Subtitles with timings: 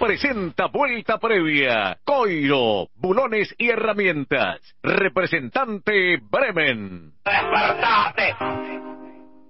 [0.00, 1.98] presenta Vuelta Previa.
[2.04, 4.58] Coiro, bulones y herramientas.
[4.82, 7.12] Representante Bremen.
[7.22, 8.34] ¡Despertate!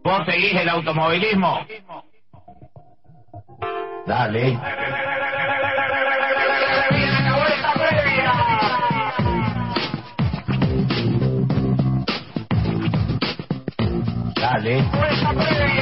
[0.03, 1.65] ¿Vos seguís el automovilismo?
[4.07, 4.59] Dale.
[14.35, 14.83] Dale.
[14.83, 15.80] Vuelta previa,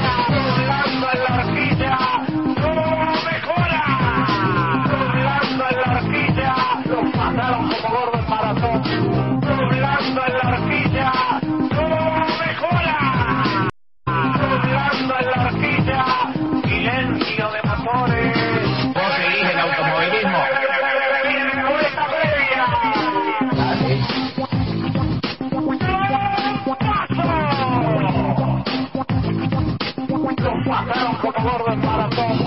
[30.69, 32.39] pasaron como gordo en maratón.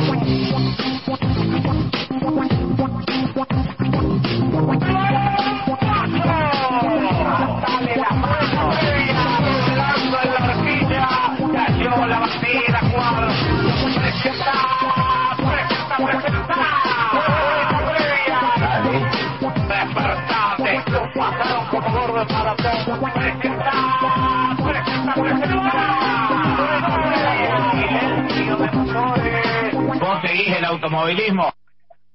[7.61, 8.61] Dale la mano,
[9.65, 11.03] doblando en la horquilla,
[11.53, 12.19] cayó la.
[13.95, 14.53] Presenta,
[15.37, 16.59] presenta, presenta.
[19.67, 20.71] Despertate,
[21.15, 22.77] pasaron como gordo en maratón.
[23.13, 23.71] Presenta,
[24.63, 26.00] presenta, presenta.
[30.31, 31.51] Seguís el automovilismo?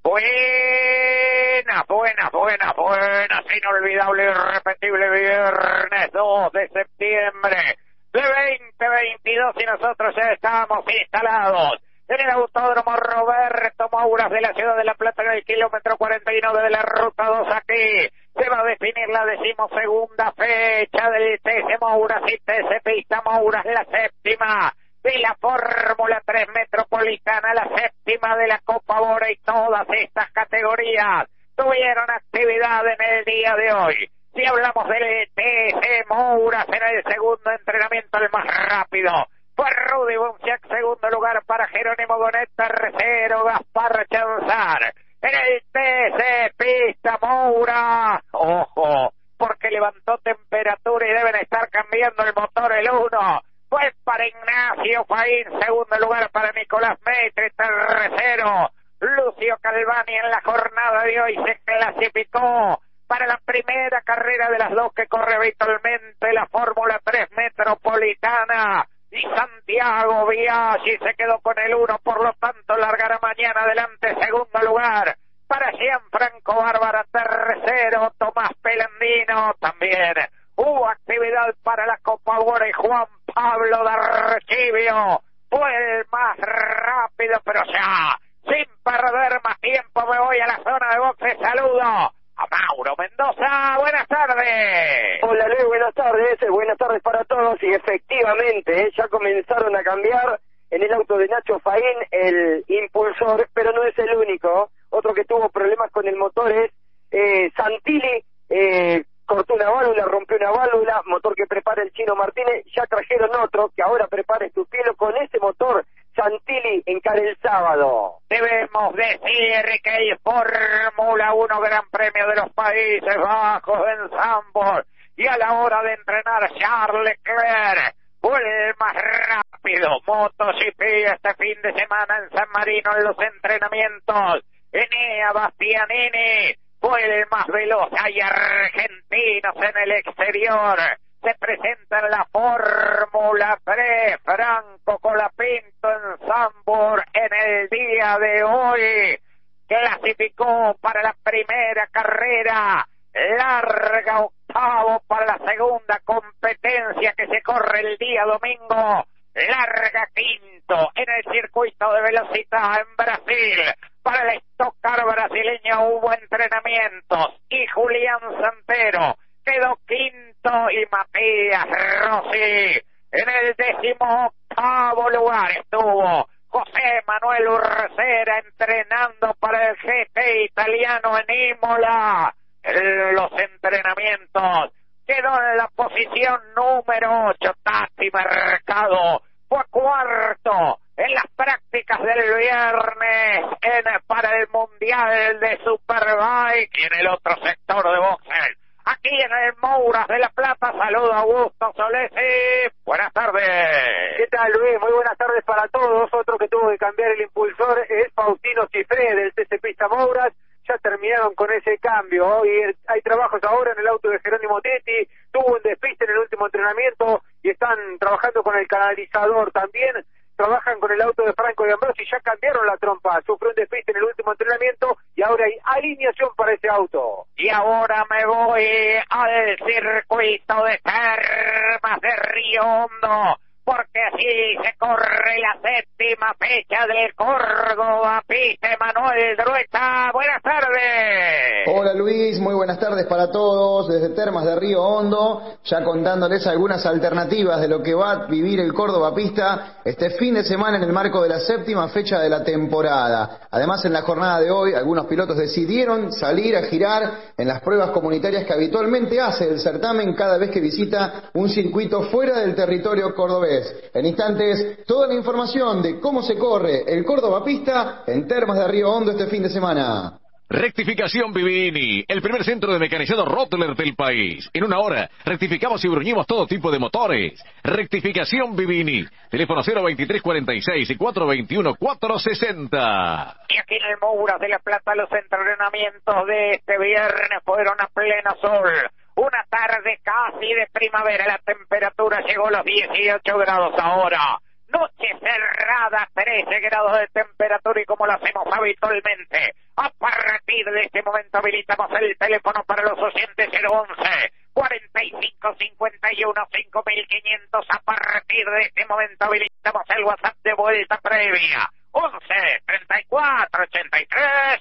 [0.03, 7.77] Buenas, buenas, buenas, buenas, inolvidable irrepetible viernes 2 de septiembre
[8.13, 11.73] de 2022 y nosotros ya estamos instalados
[12.09, 16.63] en el Autódromo Roberto Mouras de la ciudad de La Plata en el kilómetro 49
[16.63, 18.09] de la ruta 2 aquí.
[18.33, 23.85] Se va a definir la decimosegunda fecha del TC Mouras y TC Pista Mouras, la
[23.85, 24.73] séptima
[25.07, 31.29] de la Fórmula 3 Metropolitana, la séptima de la Copa Bora y todas estas categorías
[31.55, 34.11] tuvieron actividad en el día de hoy.
[34.35, 39.13] Si hablamos del TC Moura, será el segundo entrenamiento el más rápido.
[39.55, 44.93] Fue Rudy Bunciak, segundo lugar para Jerónimo Bonet, tercero Gaspar Chanzar.
[45.23, 52.73] En el TC Pista Moura, ojo, porque levantó temperatura y deben estar cambiando el motor
[52.73, 53.43] el 1.
[53.69, 58.71] Pues para Ignacio Faín, segundo lugar para Nicolás Maitre, tercero.
[59.01, 64.71] Lucio Calvani en la jornada de hoy se clasificó para la primera carrera de las
[64.71, 68.87] dos que corre habitualmente la Fórmula 3 Metropolitana.
[69.11, 74.61] Y Santiago Biaggi se quedó con el uno, por lo tanto largará mañana adelante segundo
[74.65, 75.17] lugar.
[75.47, 80.15] Para Gianfranco Bárbara, tercero, Tomás Pelandino también.
[80.57, 85.21] Hubo actividad para la Copa Bora y Juan Pablo D'Archivio
[85.51, 90.89] fue el más rápido, pero ya, sin perder más tiempo, me voy a la zona
[90.91, 91.37] de boxe.
[91.43, 93.77] Saludo a Mauro Mendoza.
[93.79, 95.21] Buenas tardes.
[95.21, 100.41] Hola Luis, buenas tardes, buenas tardes para todos y efectivamente eh, ya comenzaron a cambiar
[100.71, 104.71] en el auto de Nacho Faín el impulsor, pero no es el único.
[104.89, 106.73] Otro que tuvo problemas con el motor es
[107.11, 112.65] eh, Santilli, eh, cortó una válvula, rompió una válvula, motor que prepara el chino Martínez,
[112.75, 115.85] ya trajeron otro que ahora prepara Estupilo con ese motor.
[116.15, 118.21] Santilli encara el sábado.
[118.31, 124.87] Debemos decir que hay Fórmula 1 Gran Premio de los Países Bajos en Zambor
[125.17, 127.97] y a la hora de entrenar Charles Leclerc
[128.35, 134.45] el más rápido MotoGP este fin de semana en San Marino en los entrenamientos.
[134.73, 137.91] Enea Bastianini fue más veloz.
[137.99, 140.79] Hay argentinos en el exterior.
[141.23, 144.19] Se presenta en la Fórmula 3.
[144.25, 149.19] Franco Colapinto en Zambor en el día de hoy.
[149.67, 152.87] Clasificó para la primera carrera.
[153.13, 159.07] Larga octavo para la segunda competencia que se corre el día domingo.
[159.35, 163.75] Larga quinto en el circuito de velocidad en Brasil.
[164.07, 171.67] Para el Stock Car brasileño hubo entrenamientos y Julián Santero quedó quinto y Matías
[172.05, 172.81] Rossi
[173.11, 181.57] en el décimo octavo lugar estuvo José Manuel Urcera entrenando para el GT italiano en
[181.57, 182.33] Imola.
[182.63, 184.73] Los entrenamientos
[185.05, 189.23] quedó en la posición número 8 Tati Mercado.
[189.49, 197.01] Fue cuarto en las prácticas del viernes en, para el Mundial de Superbike y en
[197.01, 198.67] el otro sector de boxeo.
[198.89, 200.73] Aquí en el Mouras de la Plata.
[200.73, 202.71] Saludo a Augusto Solesi.
[202.85, 204.17] Buenas tardes.
[204.17, 204.81] ¿Qué tal, Luis?
[204.81, 206.09] Muy buenas tardes para todos.
[206.13, 210.33] Otro que tuvo que cambiar el impulsor es Faustino Cifré del TC Pista Mouras.
[210.69, 212.27] Ya terminaron con ese cambio.
[212.27, 212.49] Hoy
[212.87, 215.09] hay trabajos ahora en el auto de Jerónimo Tetti.
[215.33, 220.79] Tuvo un despiste en el último entrenamiento y están trabajando con el canalizador también trabajan
[220.81, 223.21] con el auto de Franco de Ambrosio y ya cambiaron la trompa.
[223.27, 227.27] Sufrió un despiste en el último entrenamiento y ahora hay alineación para ese auto.
[227.37, 228.67] Y ahora me voy
[229.09, 237.13] al circuito de Termas de Río Hondo porque así se corre la séptima fecha del
[237.17, 240.11] Córdoba Piste Manuel Drueta.
[240.13, 241.67] Buenas tardes.
[241.67, 246.87] Hola Luis, muy buenas tardes para todos desde Termas de Río Hondo, ya contándoles algunas
[246.87, 250.85] alternativas de lo que va a vivir el Córdoba Pista este fin de semana en
[250.85, 253.49] el marco de la séptima fecha de la temporada.
[253.51, 257.91] Además, en la jornada de hoy, algunos pilotos decidieron salir a girar en las pruebas
[257.91, 263.13] comunitarias que habitualmente hace el certamen cada vez que visita un circuito fuera del territorio
[263.13, 263.56] cordobés.
[263.95, 268.69] En instantes, toda la información de cómo se corre el Córdoba Pista en Termas de
[268.69, 270.19] Río Hondo este fin de semana.
[270.49, 274.49] Rectificación Vivini, el primer centro de mecanizado Rottler del país.
[274.53, 277.43] En una hora, rectificamos y bruñimos todo tipo de motores.
[277.65, 283.35] Rectificación Vivini, teléfono 02346 y 421-460.
[283.49, 287.89] Y aquí en el Mouras de la Plata los entrenamientos de este viernes fueron a
[287.89, 288.71] plena sol.
[289.17, 294.39] Una tarde casi de primavera, la temperatura llegó a los 18 grados ahora.
[294.69, 299.55] Noche cerrada, 13 grados de temperatura y como lo hacemos habitualmente.
[299.77, 307.67] A partir de este momento habilitamos el teléfono para los oyentes 011 45 51 5500.
[307.71, 312.19] A partir de este momento habilitamos el WhatsApp de vuelta previa 11
[312.67, 314.61] 34 83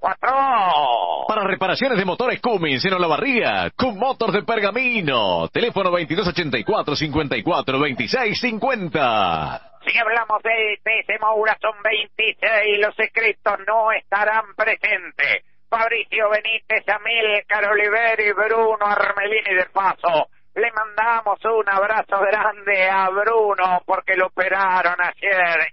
[0.00, 1.24] 004.
[1.26, 5.48] Para reparaciones de motores Cummins en Olavarría, con motor de pergamino.
[5.48, 9.70] Teléfono 2284 54 26 50.
[9.86, 15.44] Si hablamos del TC Moura, son 26, los escritos no estarán presentes.
[15.70, 20.28] Fabricio Benítez, Amílcar Oliveri, Bruno Armelini de Paso.
[20.54, 25.72] Le mandamos un abrazo grande a Bruno porque lo operaron ayer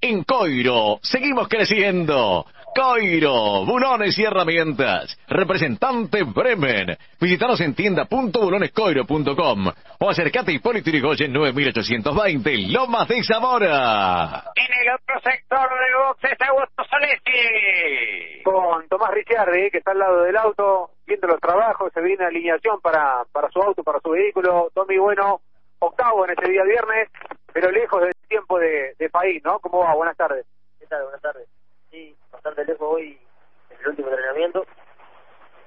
[0.00, 2.44] En Coiro, seguimos creciendo.
[2.74, 5.18] Coiro, bulones y herramientas.
[5.28, 6.96] Representante Bremen.
[7.20, 9.66] Visítanos en tienda.bulonescoiro.com
[10.00, 14.44] o acercate a Hipólito Yrigoyen 9820, Lomas de Zamora.
[14.54, 18.42] En el otro sector de boxes, Augusto Solesi.
[18.42, 22.80] Con Tomás Ricciardi, que está al lado del auto, viendo los trabajos, se viene alineación
[22.80, 24.70] para, para su auto, para su vehículo.
[24.74, 25.42] Tommy Bueno,
[25.78, 27.10] octavo en este día viernes,
[27.52, 29.58] pero lejos del tiempo de, de país, ¿no?
[29.60, 29.94] ¿Cómo va?
[29.94, 30.46] Buenas tardes.
[30.80, 31.02] ¿Qué tal?
[31.02, 31.46] Buenas tardes.
[31.92, 33.20] Sí, bastante lejos hoy
[33.68, 34.64] en el último entrenamiento.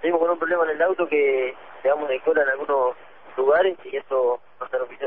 [0.02, 1.54] Seguimos con un problema en el auto que
[1.84, 2.96] quedamos de cola en algunos
[3.38, 5.06] lugares y eso nos permite,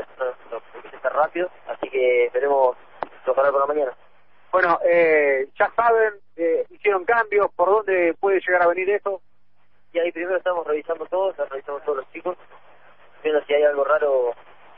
[0.49, 2.77] nos, permite estar rápido, así que esperemos
[3.27, 3.93] ojalá por la mañana.
[4.49, 9.21] Bueno, eh, ya saben, eh, hicieron cambios, ¿por dónde puede llegar a venir esto?
[9.91, 12.37] Y ahí primero estamos revisando todo, estamos revisando todos los chicos,
[13.21, 14.33] viendo si hay algo raro,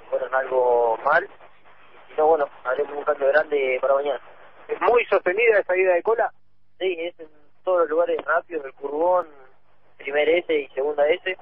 [0.09, 4.19] bueno, algo mal, y si no, bueno, haremos un cambio grande para mañana.
[4.67, 6.31] ¿Es muy sostenida esa ida de cola?
[6.79, 7.27] Sí, es en
[7.63, 9.27] todos los lugares rápidos, el Curbón,
[9.97, 11.37] primer S y segunda S,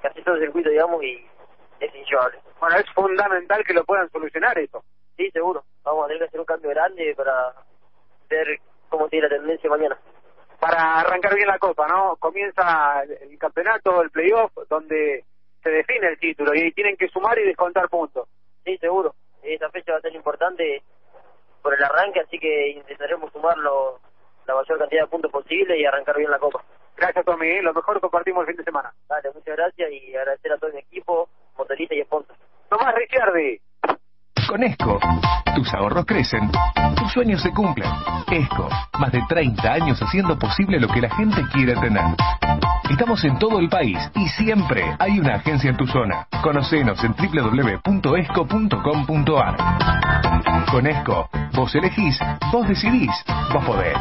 [0.00, 1.24] casi todo el circuito, digamos, y
[1.80, 2.38] es hinchable.
[2.60, 4.84] Bueno, es fundamental que lo puedan solucionar eso.
[5.16, 5.64] Sí, seguro.
[5.84, 7.54] Vamos a tener que hacer un cambio grande para
[8.28, 9.98] ver cómo tiene la tendencia mañana.
[10.60, 12.16] Para arrancar bien la copa, ¿no?
[12.16, 15.24] Comienza el, campeonato, el playoff, donde
[15.62, 18.28] se define el título y tienen que sumar y descontar puntos.
[18.64, 19.14] Sí, seguro.
[19.42, 20.82] Esta fecha va a ser importante
[21.62, 24.00] por el arranque, así que intentaremos sumarlo
[24.46, 26.62] la mayor cantidad de puntos posible y arrancar bien la copa.
[26.96, 27.60] Gracias, Tommy.
[27.62, 28.92] Lo mejor compartimos el fin de semana.
[29.08, 32.36] Dale, muchas gracias y agradecer a todo mi equipo, motorista y sponsor.
[32.68, 33.60] Tomás Ricciardi.
[34.52, 35.00] Con ESCO,
[35.54, 36.50] tus ahorros crecen,
[36.94, 37.88] tus sueños se cumplen.
[38.30, 38.68] ESCO,
[38.98, 42.04] más de 30 años haciendo posible lo que la gente quiere tener.
[42.90, 46.28] Estamos en todo el país y siempre hay una agencia en tu zona.
[46.42, 49.56] Conocenos en www.esco.com.ar.
[50.70, 52.20] Con ESCO, vos elegís,
[52.52, 53.96] vos decidís, vos podés.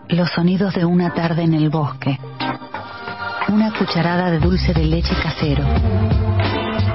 [0.09, 2.19] Los sonidos de una tarde en el bosque.
[3.63, 5.63] Una cucharada de dulce de leche casero.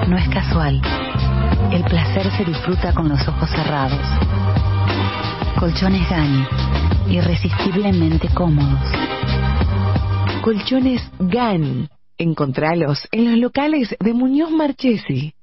[0.07, 0.79] No es casual.
[1.71, 4.05] El placer se disfruta con los ojos cerrados.
[5.59, 6.47] Colchones Gani.
[7.07, 8.85] Irresistiblemente cómodos.
[10.43, 11.89] Colchones Gani.
[12.19, 15.33] Encontralos en los locales de Muñoz Marchesi.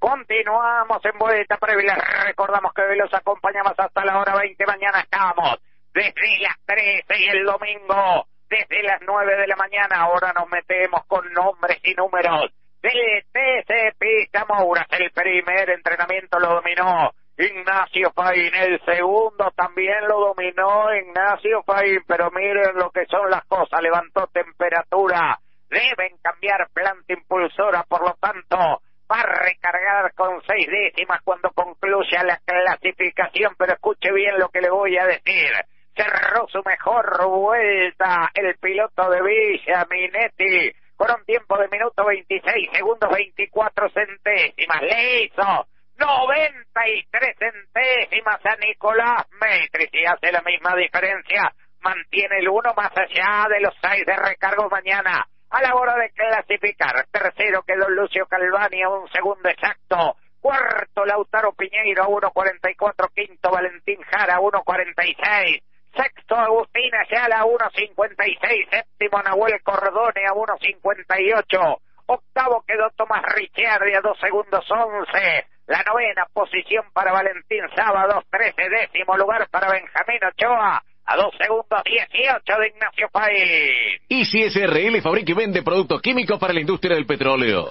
[0.00, 1.96] Continuamos en vuelta previa.
[2.26, 4.66] Recordamos que los acompañamos hasta la hora 20.
[4.66, 5.60] Mañana estamos
[5.94, 10.00] desde las 13 y el domingo desde las 9 de la mañana.
[10.00, 12.50] Ahora nos metemos con nombres y números
[12.82, 14.86] del TC Pista Mouras.
[14.90, 18.52] El primer entrenamiento lo dominó Ignacio Faín.
[18.54, 22.02] El segundo también lo dominó Ignacio Faín.
[22.06, 23.80] Pero miren lo que son las cosas.
[23.80, 25.38] Levantó temperatura.
[25.70, 27.84] Deben cambiar planta impulsora.
[27.84, 33.54] Por lo tanto, va a recargar con seis décimas cuando concluya la clasificación.
[33.56, 35.52] Pero escuche bien lo que le voy a decir.
[36.00, 42.70] Cerró su mejor vuelta el piloto de Villa, Minetti, con un tiempo de minuto 26
[42.72, 44.82] segundos 24 centésimas.
[44.82, 45.66] Le hizo
[45.98, 49.88] 93 centésimas a Nicolás Metri.
[49.90, 54.68] Si hace la misma diferencia, mantiene el uno más allá de los seis de recargo
[54.70, 55.26] mañana.
[55.50, 60.16] A la hora de clasificar, tercero quedó Lucio Calvani a un segundo exacto.
[60.40, 63.10] Cuarto Lautaro Piñeiro a 1.44.
[63.14, 65.62] Quinto Valentín Jara a 1.46.
[65.94, 68.70] Sexto Agustín Ayala a 1.56.
[68.70, 71.78] Séptimo Nahuel Cordone a 1.58.
[72.06, 75.46] Octavo quedó Tomás Ricciardi a 2 segundos 11.
[75.66, 80.82] La novena posición para Valentín Sábado, 13 décimo lugar para Benjamín Ochoa.
[81.06, 84.00] A 2 segundos 18 de Ignacio País.
[84.08, 87.70] Easy SRL fabrica y vende productos químicos para la industria del petróleo.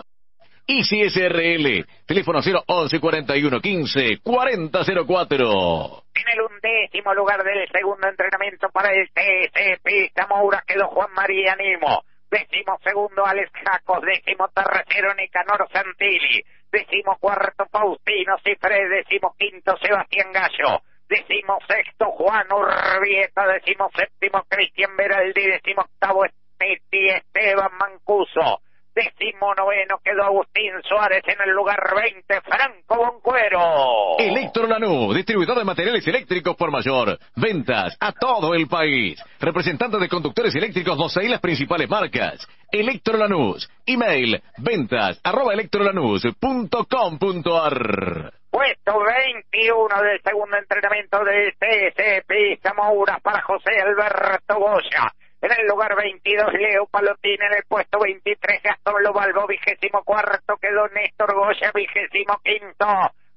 [0.71, 6.03] Easy SRL, teléfono 011 41 15 4004.
[6.13, 11.55] En el undécimo lugar del segundo entrenamiento para el TC Pista Moura quedó Juan María
[11.55, 12.03] Nimo.
[12.29, 20.31] Décimo segundo Alex Jacos, décimo tercero Nicanor Santilli, décimo cuarto Faustino Cifre, décimo quinto Sebastián
[20.31, 26.25] Gallo, décimo sexto Juan Urbieta, décimo séptimo Cristian Veraldi, décimo octavo
[26.59, 28.61] Esteban Mancuso,
[28.99, 34.17] décimo noveno quedó Agustín Suárez en el lugar 20, Franco Boncuero.
[34.17, 37.17] Electro Lanús, distribuidor de materiales eléctricos por mayor.
[37.35, 39.23] Ventas a todo el país.
[39.39, 42.45] Representante de conductores eléctricos Mosei las principales marcas.
[42.71, 43.67] Electro Lanús.
[43.85, 48.33] Email ventas arroba electrolanús.com.ar.
[48.51, 55.13] Puesto 21 del segundo entrenamiento del TC Pista Moura para José Alberto Goya.
[55.41, 57.41] En el lugar 22, Leo Palotín.
[57.41, 59.47] En el puesto 23, Gastón Lobalbo.
[59.47, 61.71] Vigésimo cuarto quedó Néstor Goya.
[61.73, 62.85] Vigésimo quinto.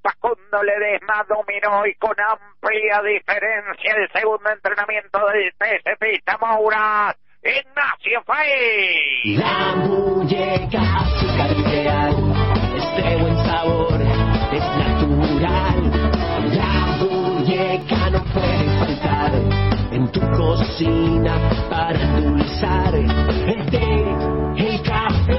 [0.03, 6.38] Facundo Ledesma dominó y con amplia diferencia el segundo entrenamiento del TC Pista.
[7.45, 9.37] Ignacio Fay.
[9.37, 12.15] La muñeca azúcar ideal,
[12.77, 14.01] este buen sabor
[14.53, 15.81] es natural.
[16.55, 18.41] La muñeca no en
[20.12, 21.35] tu cocina
[21.70, 24.05] para endulzar el té,
[24.57, 25.38] el café,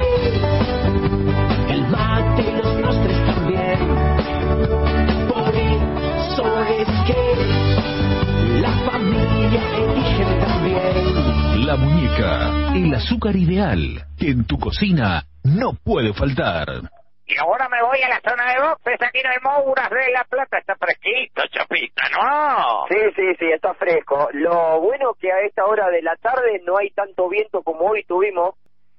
[1.70, 3.78] el mate y los postres también.
[5.28, 11.66] Por eso es que la familia elige también.
[11.66, 16.90] La muñeca, el azúcar ideal, que en tu cocina no puede faltar.
[17.26, 20.24] Y ahora me voy a la zona de boxes, aquí no hay Mouras de la
[20.24, 22.84] Plata, está fresquito, Chapita, ¿no?
[22.88, 24.28] Sí, sí, sí, está fresco.
[24.32, 28.04] Lo bueno que a esta hora de la tarde no hay tanto viento como hoy
[28.04, 28.54] tuvimos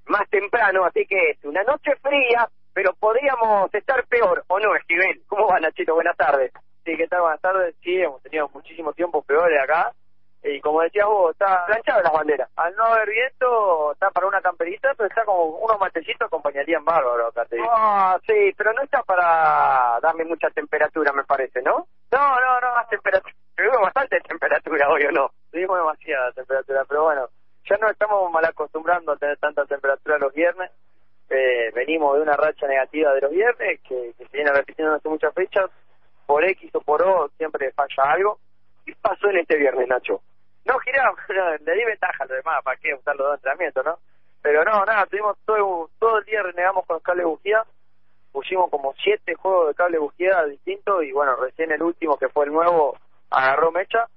[0.07, 5.21] más temprano, así que es una noche fría, pero podríamos estar peor, ¿o no, Esquivel?
[5.27, 5.93] ¿Cómo va, Nachito?
[5.93, 6.51] Buenas tardes.
[6.83, 7.21] Sí, ¿qué tal?
[7.21, 7.75] Buenas tardes.
[7.83, 9.91] Sí, hemos tenido muchísimo tiempo peores acá.
[10.47, 12.49] Y como decías vos, está Planchadas las banderas.
[12.55, 17.27] al no haber viento, está para una camperita, pero está como unos matecitos acompañarían bárbaro
[17.27, 17.67] acá, te digo.
[17.71, 21.87] Ah, sí, pero no está para darme mucha temperatura, me parece, ¿no?
[22.11, 23.33] No, no, no, Más temperatura.
[23.55, 25.31] Tuvimos bastante temperatura hoy, ¿o no?
[25.49, 27.29] tuvimos demasiada temperatura, pero bueno,
[27.63, 30.69] ya no estamos mal acostumbrando a tener tanta temperatura los viernes.
[31.29, 35.09] Eh, venimos de una racha negativa de los viernes que, que se viene repitiendo hace
[35.09, 35.71] muchas fechas.
[36.27, 38.37] Por X o por O siempre falla algo.
[38.85, 40.21] ¿Qué pasó en este viernes, Nacho?
[40.65, 43.85] No giramos, no, le di ventaja a los demás, ¿para qué usar los dos entrenamientos,
[43.85, 43.99] no?
[44.41, 47.63] Pero no, nada, tuvimos todo, todo el día renegamos con los cables bujía,
[48.31, 52.45] pusimos como siete juegos de cable bujía distintos y bueno, recién el último que fue
[52.45, 52.97] el nuevo
[53.29, 54.07] agarró mecha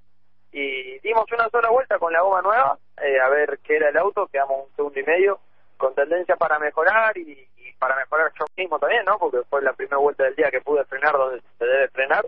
[0.51, 3.97] y dimos una sola vuelta con la goma nueva, eh, a ver qué era el
[3.97, 5.39] auto, quedamos un segundo y medio
[5.77, 9.17] con tendencia para mejorar y, y para mejorar yo mismo también, ¿no?
[9.17, 12.25] Porque fue la primera vuelta del día que pude frenar donde se debe frenar.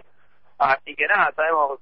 [0.57, 1.79] Así que nada, sabemos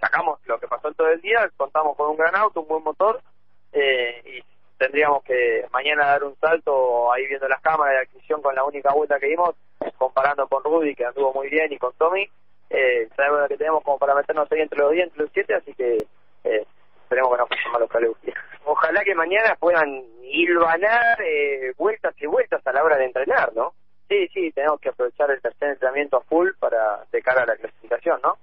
[0.00, 3.20] sacamos lo que pasó todo el día, contamos con un gran auto, un buen motor,
[3.72, 4.42] eh, y
[4.78, 8.92] tendríamos que mañana dar un salto ahí viendo las cámaras de adquisición con la única
[8.92, 9.54] vuelta que dimos,
[9.96, 12.28] comparando con Rudy, que anduvo muy bien, y con Tommy,
[12.70, 15.54] eh, sabemos lo que tenemos como para meternos ahí entre los 10, entre los 7,
[15.54, 15.96] así que
[16.44, 16.66] eh,
[17.02, 18.12] esperemos que no pasen mal los cables.
[18.64, 23.72] Ojalá que mañana puedan hilvanar eh, vueltas y vueltas a la hora de entrenar, ¿no?
[24.08, 27.56] Sí, sí, tenemos que aprovechar el tercer entrenamiento a full para de cara a la
[27.56, 28.36] clasificación, ¿no?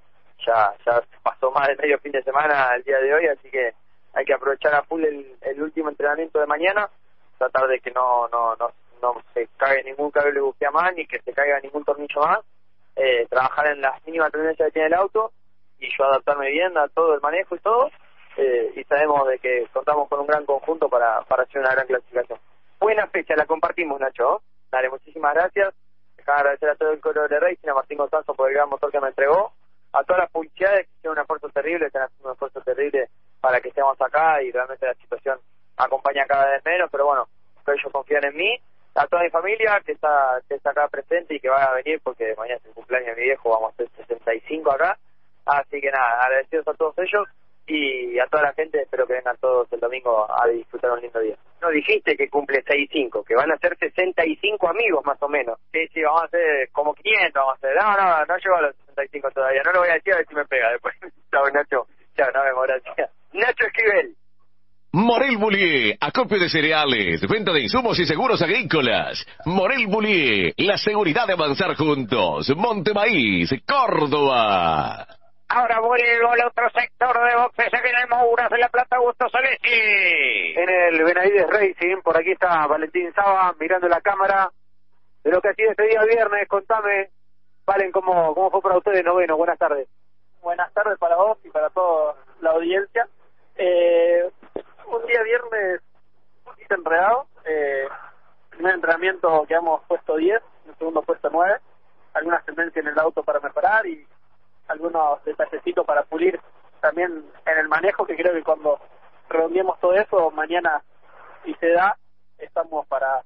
[0.45, 3.73] Ya ya pasó más de medio fin de semana el día de hoy, así que
[4.13, 6.89] hay que aprovechar a full el, el último entrenamiento de mañana,
[7.37, 8.69] tratar de que no no no,
[9.01, 12.39] no se caiga ningún cable bujía más ni que se caiga ningún tornillo más,
[12.95, 15.31] eh, trabajar en las mínimas tendencias que tiene el auto
[15.79, 17.89] y yo adaptarme bien a todo el manejo y todo,
[18.37, 21.87] eh, y sabemos de que contamos con un gran conjunto para, para hacer una gran
[21.87, 22.39] clasificación.
[22.79, 24.41] Buena fecha, la compartimos, Nacho.
[24.71, 25.73] Dale, muchísimas gracias.
[26.17, 28.91] Dejar agradecer a todo el coro de Racing, a Martín Gonzalo por el gran motor
[28.91, 29.53] que me entregó,
[29.97, 33.09] a todas las publicidades que hicieron un esfuerzo terrible, están haciendo un esfuerzo terrible
[34.05, 35.39] acá y realmente la situación
[35.77, 37.27] acompaña cada vez menos, pero bueno,
[37.67, 38.59] ellos confían en mí,
[38.95, 41.99] a toda mi familia que está, que está acá presente y que va a venir
[42.03, 44.97] porque mañana es el cumpleaños de mi viejo, vamos a hacer 65 acá,
[45.45, 47.27] así que nada, agradecidos a todos ellos
[47.67, 51.19] y a toda la gente, espero que vengan todos el domingo a disfrutar un lindo
[51.19, 51.35] día.
[51.61, 55.57] No dijiste que cumple 65, que van a ser 65 amigos más o menos.
[55.71, 57.75] Sí, sí, vamos a hacer como 500, vamos a hacer.
[57.75, 60.27] No, no, no llego a los 65 todavía, no lo voy a decir a ver
[60.27, 60.95] si me pega después.
[61.31, 61.87] Chao, Nacho.
[62.15, 63.11] Chao, no me gracias.
[63.33, 64.15] Nacho Esquivel.
[64.93, 69.25] Morel Boulier, acopio de cereales, venta de insumos y seguros agrícolas.
[69.43, 72.49] Morel Boulier, la seguridad de avanzar juntos.
[72.55, 75.05] Montemaíz, Córdoba.
[75.49, 79.27] Ahora vuelvo al otro sector de boxes, aquí en el Mouras de la Plata, Augusto
[79.29, 80.53] Solesi.
[80.55, 84.49] En el Benavides Racing, por aquí está Valentín Saba mirando la cámara
[85.25, 86.47] de lo que ha sido este día viernes.
[86.47, 87.09] Contame,
[87.65, 89.37] Valen, ¿cómo, cómo fue para ustedes noveno?
[89.37, 89.87] Buenas tardes.
[90.43, 93.07] Buenas tardes para vos y para toda la audiencia.
[93.55, 94.29] Eh,
[94.85, 95.81] un día viernes
[96.45, 97.27] un poquito enredado.
[97.43, 97.87] Eh,
[98.51, 101.59] primer entrenamiento quedamos puesto 10, en el segundo puesto 9.
[102.13, 104.05] Algunas tendencias en el auto para mejorar y
[104.67, 106.39] algunos detallecitos para pulir
[106.81, 108.79] también en el manejo, que creo que cuando
[109.27, 110.83] redondeemos todo eso, mañana,
[111.43, 111.97] si se da,
[112.37, 113.23] estamos para,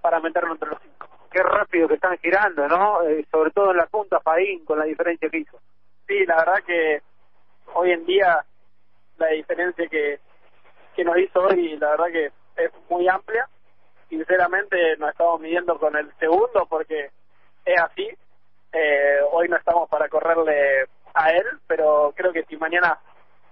[0.00, 1.11] para meternos entre los cinco.
[1.32, 3.02] Qué rápido que están girando, ¿no?
[3.02, 5.58] Eh, sobre todo en la punta, Faín, con la diferencia que hizo.
[6.06, 7.02] Sí, la verdad que
[7.74, 8.44] hoy en día
[9.16, 10.20] la diferencia que,
[10.94, 13.48] que nos hizo hoy, la verdad que es muy amplia.
[14.08, 17.10] Sinceramente nos estamos midiendo con el segundo porque
[17.64, 18.08] es así,
[18.72, 22.98] eh, hoy no estamos para correrle a él, pero creo que si mañana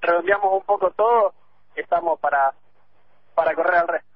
[0.00, 1.32] redondeamos un poco todo,
[1.74, 2.52] estamos para
[3.34, 4.09] para correr al resto.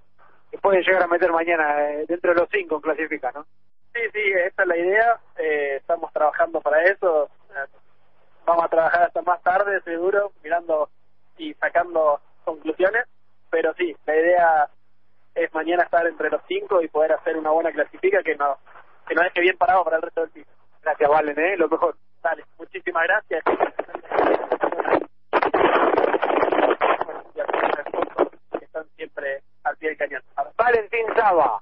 [0.54, 3.44] Se puede llegar a meter mañana eh, dentro de los cinco clasifica, ¿no?
[3.92, 5.18] Sí, sí, esa es la idea.
[5.36, 7.28] Eh, estamos trabajando para eso.
[8.46, 10.90] Vamos a trabajar hasta más tarde, seguro, mirando
[11.38, 13.04] y sacando conclusiones.
[13.50, 14.68] Pero sí, la idea
[15.34, 18.56] es mañana estar entre los cinco y poder hacer una buena clasifica que nos
[19.08, 20.50] que nos deje bien parado para el resto del piso.
[20.82, 21.56] Gracias, Valen, ¿eh?
[21.56, 21.96] Lo mejor.
[22.22, 23.42] Dale, muchísimas gracias.
[28.60, 29.42] Están siempre
[29.84, 30.22] pie del cañón.
[30.56, 31.60] Valentín Saba.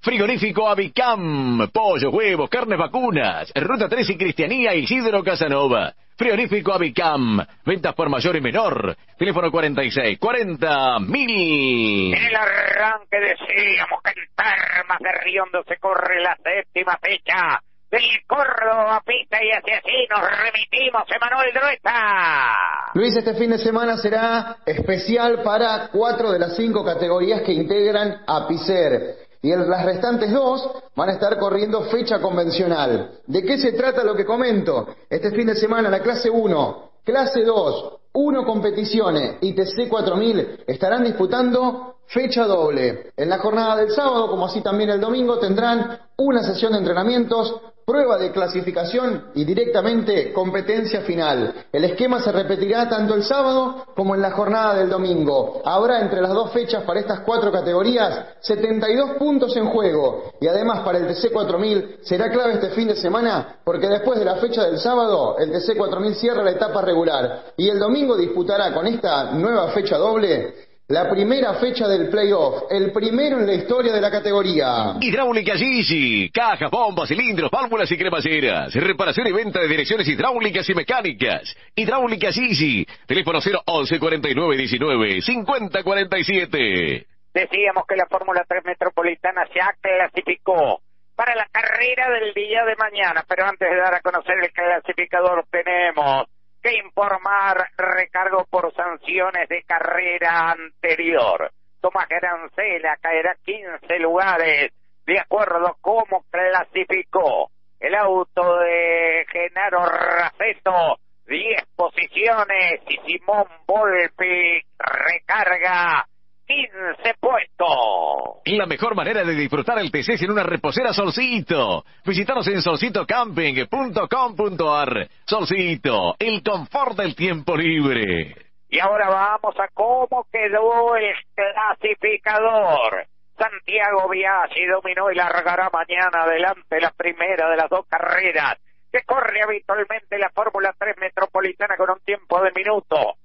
[0.00, 5.92] Frigorífico Avicam, pollo, huevos, carnes vacunas, Ruta 3 y Cristianía Isidro Casanova.
[6.16, 8.96] Frigorífico Avicam, ventas por mayor y menor.
[9.18, 12.14] Teléfono 46 40 mil.
[12.14, 17.60] En el arranque decíamos que en Termas de Riondo se corre la séptima fecha
[17.90, 22.90] del Córdoba Pista y hacia así nos remitimos, Emanuel Drueta.
[22.94, 28.22] Luis, este fin de semana será especial para cuatro de las cinco categorías que integran
[28.26, 29.28] a Picer.
[29.40, 33.20] Y en las restantes dos van a estar corriendo fecha convencional.
[33.26, 34.96] ¿De qué se trata lo que comento?
[35.08, 41.04] Este fin de semana la clase 1, clase 2, 1 competiciones y TC 4000 estarán
[41.04, 43.12] disputando fecha doble.
[43.16, 47.60] En la jornada del sábado, como así también el domingo, tendrán una sesión de entrenamientos,
[47.88, 51.54] prueba de clasificación y directamente competencia final.
[51.72, 55.62] El esquema se repetirá tanto el sábado como en la jornada del domingo.
[55.64, 60.80] Habrá entre las dos fechas para estas cuatro categorías 72 puntos en juego y además
[60.80, 64.64] para el TC 4000 será clave este fin de semana porque después de la fecha
[64.64, 69.32] del sábado el TC 4000 cierra la etapa regular y el domingo disputará con esta
[69.32, 74.10] nueva fecha doble la primera fecha del playoff, el primero en la historia de la
[74.10, 74.94] categoría.
[74.98, 78.72] Hidráulica Gigi, cajas, bombas, cilindros, válvulas y cremalleras.
[78.72, 81.54] Reparación y venta de direcciones hidráulicas y mecánicas.
[81.76, 87.06] Hidráulica Gigi, teléfono 011 49 19 50 47.
[87.34, 90.80] Decíamos que la Fórmula 3 Metropolitana ya clasificó
[91.14, 95.44] para la carrera del día de mañana, pero antes de dar a conocer el clasificador
[95.50, 96.28] tenemos
[96.62, 101.50] que informar recargo por sanciones de carrera anterior.
[101.80, 104.72] Tomás Grancela caerá 15 lugares
[105.06, 114.60] de acuerdo a cómo clasificó el auto de Genaro Raceto, 10 posiciones y Simón Volpi
[114.78, 116.06] recarga
[116.48, 118.40] 15 puestos.
[118.46, 121.84] La mejor manera de disfrutar el TC es en una reposera Solcito.
[122.06, 125.08] Visítanos en solcitocamping.com.ar.
[125.26, 128.34] Solcito, el confort del tiempo libre.
[128.70, 133.04] Y ahora vamos a cómo quedó el clasificador.
[133.36, 138.56] Santiago Biaggi dominó y largará mañana adelante la primera de las dos carreras
[138.90, 143.18] que corre habitualmente la Fórmula 3 Metropolitana con un tiempo de minuto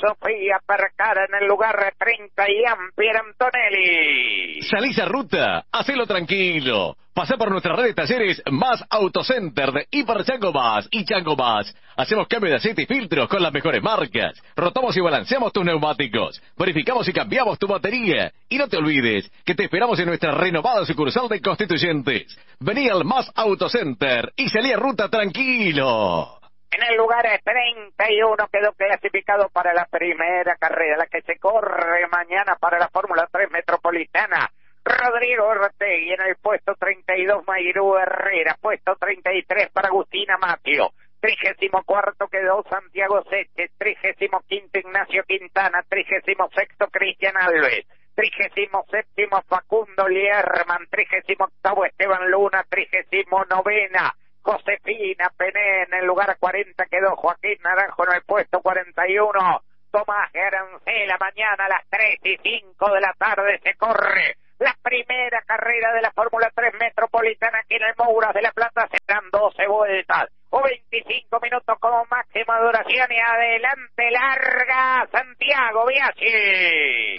[0.00, 4.62] Sofía Percara en el lugar 30 y Ampier Antonelli.
[4.62, 6.96] Salís a ruta, hacelo tranquilo.
[7.14, 11.74] Pasá por nuestra red de talleres Más Autocenter de Hiper Chango Más y Chango Más.
[11.96, 14.40] Hacemos cambio de aceite y filtros con las mejores marcas.
[14.56, 16.42] Rotamos y balanceamos tus neumáticos.
[16.56, 18.32] Verificamos y cambiamos tu batería.
[18.48, 22.38] Y no te olvides que te esperamos en nuestra renovada sucursal de Constituyentes.
[22.60, 26.41] Vení al Más Autocenter y salí a ruta tranquilo.
[26.72, 32.56] En el lugar 31 quedó clasificado para la primera carrera, la que se corre mañana
[32.56, 34.50] para la Fórmula 3 Metropolitana.
[34.82, 40.92] Rodrigo Ortegui en el puesto 32, Mayrú Herrera, puesto 33 para Agustina Matio.
[41.20, 49.42] Trigésimo cuarto quedó Santiago Seche, trigésimo quinto Ignacio Quintana, trigésimo sexto Cristian Alves, trigésimo séptimo
[49.46, 57.16] Facundo Lierman, trigésimo octavo Esteban Luna, trigésimo novena Josefina Pené en el lugar 40 quedó
[57.16, 59.62] Joaquín Naranjo en el puesto 41.
[59.90, 65.42] Tomás Arancela mañana a las 3 y 5 de la tarde se corre la primera
[65.42, 68.88] carrera de la Fórmula 3 Metropolitana aquí en el Mouras de la Plata.
[68.88, 77.16] Serán 12 vueltas o 25 minutos como máxima duración y adelante larga Santiago Biachi.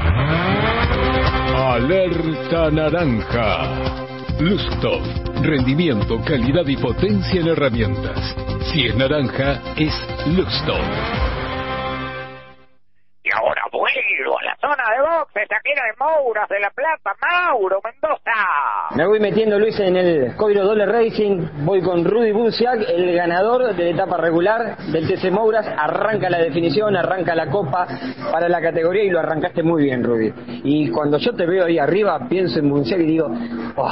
[1.56, 4.04] Alerta naranja.
[4.40, 5.33] Lustov.
[5.44, 8.34] Rendimiento, calidad y potencia en herramientas.
[8.72, 9.94] Si es naranja, es
[10.34, 11.43] Lustov.
[13.26, 17.16] Y ahora vuelvo a la zona de boxes aquí en el Mouras de la Plata,
[17.22, 18.96] Mauro Mendoza.
[18.98, 23.74] Me voy metiendo Luis en el Coiro Dole Racing, voy con Rudy Busiak, el ganador
[23.74, 27.88] de la etapa regular del TC Mouras, arranca la definición, arranca la copa
[28.30, 30.34] para la categoría y lo arrancaste muy bien Rudy.
[30.66, 33.28] Y cuando yo te veo ahí arriba, pienso en Busiak y digo,
[33.78, 33.92] oh,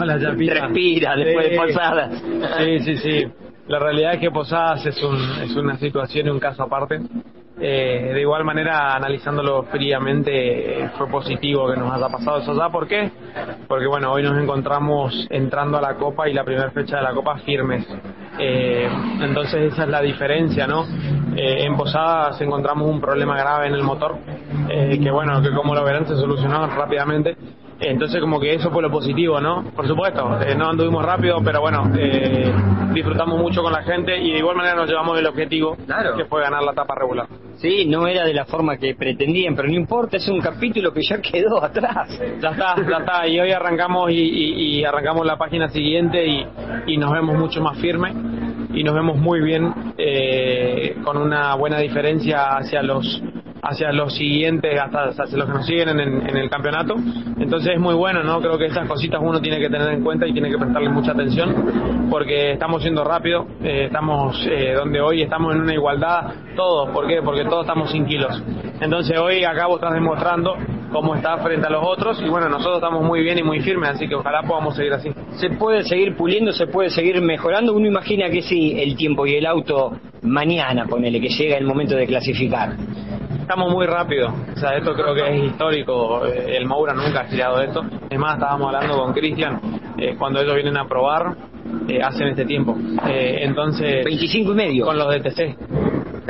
[0.00, 0.54] Hola, Yapita.
[0.66, 2.22] respira después de Posadas.
[2.58, 3.32] Sí, sí, sí.
[3.66, 7.00] La realidad es que Posadas es, un, es una situación y un caso aparte.
[7.58, 12.68] Eh, de igual manera, analizándolo fríamente, eh, fue positivo que nos haya pasado eso ya.
[12.68, 13.10] ¿Por qué?
[13.66, 17.14] Porque bueno, hoy nos encontramos entrando a la Copa y la primera fecha de la
[17.14, 17.86] Copa firmes.
[18.38, 18.88] Eh,
[19.20, 20.84] entonces esa es la diferencia, ¿no?
[21.34, 24.16] Eh, en Posadas encontramos un problema grave en el motor,
[24.68, 27.36] eh, que bueno, que como lo verán se solucionó rápidamente.
[27.80, 29.62] Entonces como que eso fue lo positivo, ¿no?
[29.74, 32.50] Por supuesto, eh, no anduvimos rápido, pero bueno, eh,
[32.94, 35.76] disfrutamos mucho con la gente y de igual manera nos llevamos el objetivo,
[36.16, 37.26] que fue ganar la etapa regular.
[37.56, 41.02] Sí, no era de la forma que pretendían, pero no importa, es un capítulo que
[41.02, 42.18] ya quedó atrás.
[42.40, 46.46] Ya está, ya está, y hoy arrancamos y, y- y arrancamos la página siguiente y,
[46.86, 48.12] y nos vemos mucho más firme
[48.72, 53.22] y nos vemos muy bien eh, con una buena diferencia hacia los
[53.62, 56.94] hacia los siguientes, hasta hacia los que nos siguen en, en el campeonato.
[57.38, 58.40] Entonces es muy bueno, ¿no?
[58.40, 61.12] Creo que esas cositas uno tiene que tener en cuenta y tiene que prestarle mucha
[61.12, 66.90] atención porque estamos siendo rápido, eh, estamos eh, donde hoy estamos en una igualdad todos.
[66.90, 67.20] ¿Por qué?
[67.22, 68.42] Porque todos estamos sin kilos.
[68.80, 70.54] Entonces hoy acá vos estás demostrando
[70.92, 73.90] cómo está frente a los otros y bueno, nosotros estamos muy bien y muy firmes,
[73.90, 75.10] así que ojalá podamos seguir así.
[75.32, 77.74] Se puede seguir puliendo, se puede seguir mejorando.
[77.74, 79.92] Uno imagina que si el tiempo y el auto
[80.22, 82.76] mañana, ponele que llega el momento de clasificar.
[83.46, 84.28] Estamos muy rápido.
[84.28, 86.26] O sea, esto creo que es histórico.
[86.26, 87.84] Eh, El Moura nunca ha girado esto.
[88.10, 89.60] Es más, estábamos hablando con Cristian,
[89.96, 91.36] eh, cuando ellos vienen a probar,
[91.88, 92.76] eh, hacen este tiempo.
[93.08, 94.04] Eh, entonces...
[94.04, 94.84] 25 y medio.
[94.84, 95.56] Con los de TC,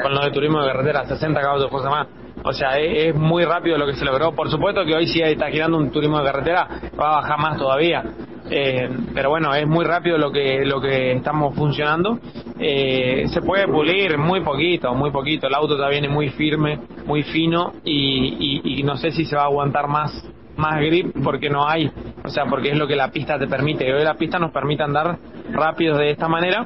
[0.02, 2.06] con los de turismo de carretera, 60 caballos de fuerza más.
[2.44, 4.32] O sea, es, es muy rápido lo que se logró.
[4.32, 6.68] Por supuesto que hoy si está girando un turismo de carretera,
[7.00, 8.04] va a bajar más todavía.
[8.50, 12.18] Eh, pero bueno, es muy rápido lo que lo que estamos funcionando.
[12.58, 15.46] Eh, se puede pulir muy poquito, muy poquito.
[15.46, 19.36] El auto ya viene muy firme, muy fino y, y- y no sé si se
[19.36, 20.24] va a aguantar más
[20.56, 21.90] más grip porque no hay,
[22.24, 23.92] o sea, porque es lo que la pista te permite.
[23.92, 25.18] Hoy la pista nos permite andar
[25.52, 26.64] rápidos de esta manera.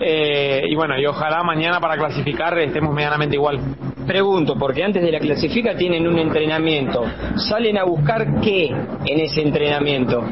[0.00, 3.58] Eh, y bueno, y ojalá mañana para clasificar estemos medianamente igual.
[4.06, 7.04] Pregunto, porque antes de la clasifica tienen un entrenamiento.
[7.36, 10.24] ¿Salen a buscar qué en ese entrenamiento?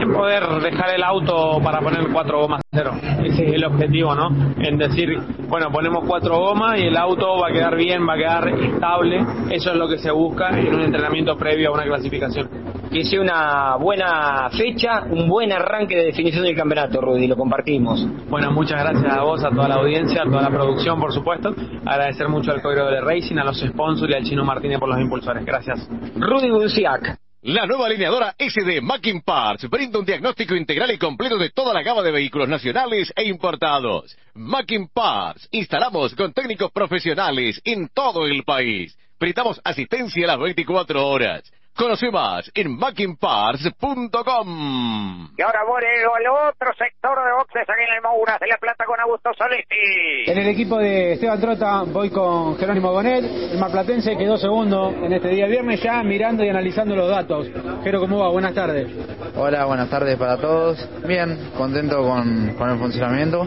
[0.00, 2.92] En poder dejar el auto para poner cuatro gomas cero.
[3.24, 4.30] Ese es el objetivo, ¿no?
[4.58, 8.16] En decir, bueno, ponemos cuatro gomas y el auto va a quedar bien, va a
[8.16, 9.24] quedar estable.
[9.50, 12.48] Eso es lo que se busca en un entrenamiento previo a una clasificación.
[12.90, 18.04] Que sea una buena fecha, un buen arranque de definición del campeonato, Rudy, lo compartimos.
[18.28, 21.54] Bueno, muchas gracias a vos, a toda la audiencia, a toda la producción, por supuesto.
[21.86, 25.00] Agradecer mucho al Código de Racing, a los sponsors y al Chino Martínez por los
[25.00, 25.44] impulsores.
[25.44, 25.88] Gracias.
[26.16, 27.29] Rudy Bunciac.
[27.42, 31.72] La nueva alineadora S de Mackin Parts brinda un diagnóstico integral y completo de toda
[31.72, 34.14] la gama de vehículos nacionales e importados.
[34.34, 35.48] Mackin Parts.
[35.50, 38.94] Instalamos con técnicos profesionales en todo el país.
[39.20, 41.42] Prestamos asistencia a las 24 horas.
[41.76, 45.28] Conoce más en mackinparts.com.
[45.36, 48.86] Y ahora vuelvo al otro sector de boxes aquí en el Mouras de la Plata
[48.86, 50.24] con Augusto Soletti.
[50.26, 55.12] En el equipo de Esteban Trota voy con Jerónimo Bonet, el marplatense quedó segundo en
[55.12, 57.46] este día viernes ya mirando y analizando los datos.
[57.84, 58.30] Jero, ¿cómo va?
[58.30, 58.88] Buenas tardes.
[59.36, 60.78] Hola, buenas tardes para todos.
[61.06, 63.46] Bien, contento con, con el funcionamiento.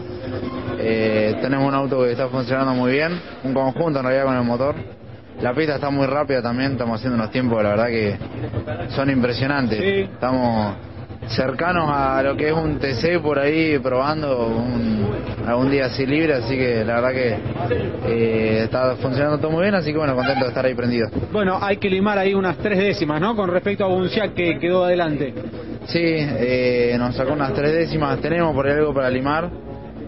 [0.78, 4.44] Eh, tenemos un auto que está funcionando muy bien, un conjunto en realidad con el
[4.44, 4.76] motor.
[5.40, 8.16] La pista está muy rápida también, estamos haciendo unos tiempos, la verdad que
[8.90, 9.80] son impresionantes.
[9.80, 10.76] Estamos
[11.28, 15.06] cercanos a lo que es un TC por ahí probando un,
[15.46, 17.38] algún día así libre, así que la verdad que
[18.06, 21.08] eh, está funcionando todo muy bien, así que bueno, contento de estar ahí prendido.
[21.32, 23.34] Bueno, hay que limar ahí unas tres décimas, ¿no?
[23.36, 25.34] Con respecto a Bunciac que quedó adelante.
[25.86, 29.50] Sí, eh, nos sacó unas tres décimas, tenemos por ahí algo para limar.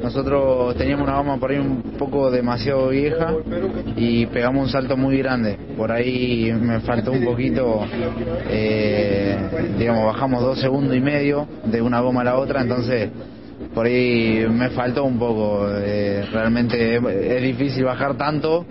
[0.03, 3.35] Nosotros teníamos una goma por ahí un poco demasiado vieja
[3.97, 5.57] y pegamos un salto muy grande.
[5.77, 7.85] Por ahí me faltó un poquito,
[8.49, 9.37] eh,
[9.79, 13.11] digamos, bajamos dos segundos y medio de una goma a la otra, entonces
[13.75, 15.69] por ahí me faltó un poco.
[15.79, 18.67] eh, realmente es, difícil bajar tanto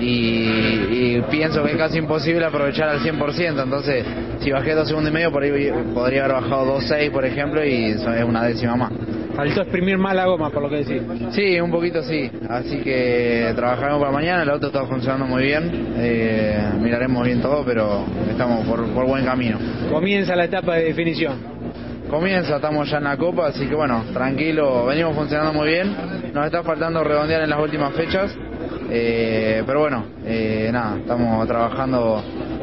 [0.00, 3.62] y, pienso que es casi imposible aprovechar al 100%.
[3.62, 4.04] Entonces,
[4.40, 7.86] si bajé dos segundos y medio, por ahí podría haber bajado 2.6, por ejemplo, y
[7.86, 8.92] es una décima más.
[9.38, 11.00] Faltó exprimir más la goma, por lo que decís.
[11.30, 12.28] Sí, un poquito sí.
[12.48, 14.42] Así que trabajaremos para mañana.
[14.42, 15.94] El auto está funcionando muy bien.
[15.96, 19.56] eh, miraremos bien todo, pero estamos por, por buen camino.
[19.92, 21.36] Comienza la etapa de definición.
[22.10, 25.94] Comienza, estamos ya en la copa, así que bueno, tranquilo, venimos funcionando muy bien.
[26.34, 28.36] Nos está faltando redondear en las últimas fechas.
[28.90, 32.22] Eh, pero bueno, eh, nada, estamos trabajando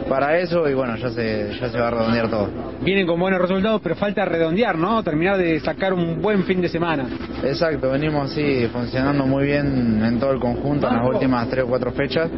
[0.09, 2.49] para eso y bueno, ya se, ya se va a redondear todo.
[2.81, 5.01] Vienen con buenos resultados, pero falta redondear, ¿no?
[5.03, 7.07] Terminar de sacar un buen fin de semana.
[7.43, 11.67] Exacto, venimos así funcionando muy bien en todo el conjunto en las últimas tres o
[11.67, 12.29] cuatro fechas,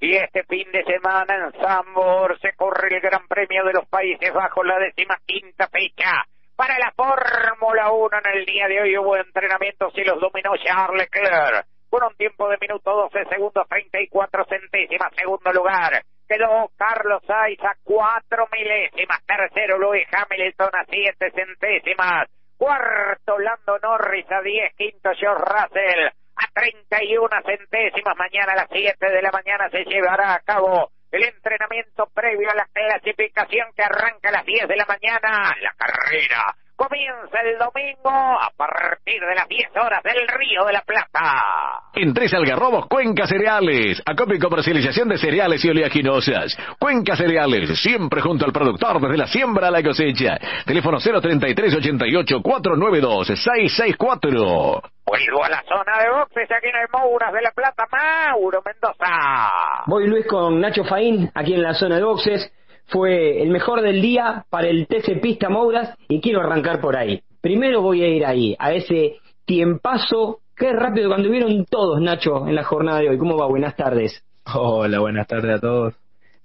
[0.00, 4.32] Y este fin de semana en Zambor se corre el Gran Premio de los Países
[4.32, 6.24] Bajos, la décima quinta fecha.
[6.54, 11.08] Para la Fórmula 1 en el día de hoy hubo entrenamientos y los dominó Charles
[11.12, 11.66] Leclerc.
[11.90, 16.02] Con un tiempo de minuto 12 segundos 34 centésimas, segundo lugar.
[16.28, 19.24] Quedó Carlos Sainz a cuatro milésimas.
[19.26, 22.28] Tercero Luis Hamilton a siete centésimas.
[22.56, 24.74] Cuarto Lando Norris a 10.
[24.76, 28.16] Quinto George Russell a 31 centésimas.
[28.16, 32.54] Mañana a las 7 de la mañana se llevará a cabo el entrenamiento previo a
[32.54, 35.54] la clasificación que arranca a las 10 de la mañana.
[35.60, 40.82] La carrera comienza el domingo a partir de las 10 horas del Río de la
[40.82, 41.82] Plata.
[41.92, 44.00] En Tres Algarrobos, Cuenca Cereales.
[44.06, 46.56] Acopio y comercialización de cereales y oleaginosas.
[46.78, 50.38] Cuenca Cereales, siempre junto al productor desde la siembra a la cosecha.
[50.64, 54.82] Teléfono 033 88 492 664.
[55.04, 59.50] Vuelvo a la zona de boxes aquí en el Mouras de la Plata, Mauro Mendoza.
[59.86, 62.52] Voy Luis con Nacho Faín, aquí en la zona de boxes.
[62.88, 67.20] Fue el mejor del día para el TC Pista Mouras y quiero arrancar por ahí.
[67.42, 70.40] Primero voy a ir ahí, a ese tiempazo.
[70.56, 73.18] Qué rápido cuando vieron todos, Nacho, en la jornada de hoy.
[73.18, 73.46] ¿Cómo va?
[73.46, 74.24] Buenas tardes.
[74.54, 75.94] Hola, buenas tardes a todos.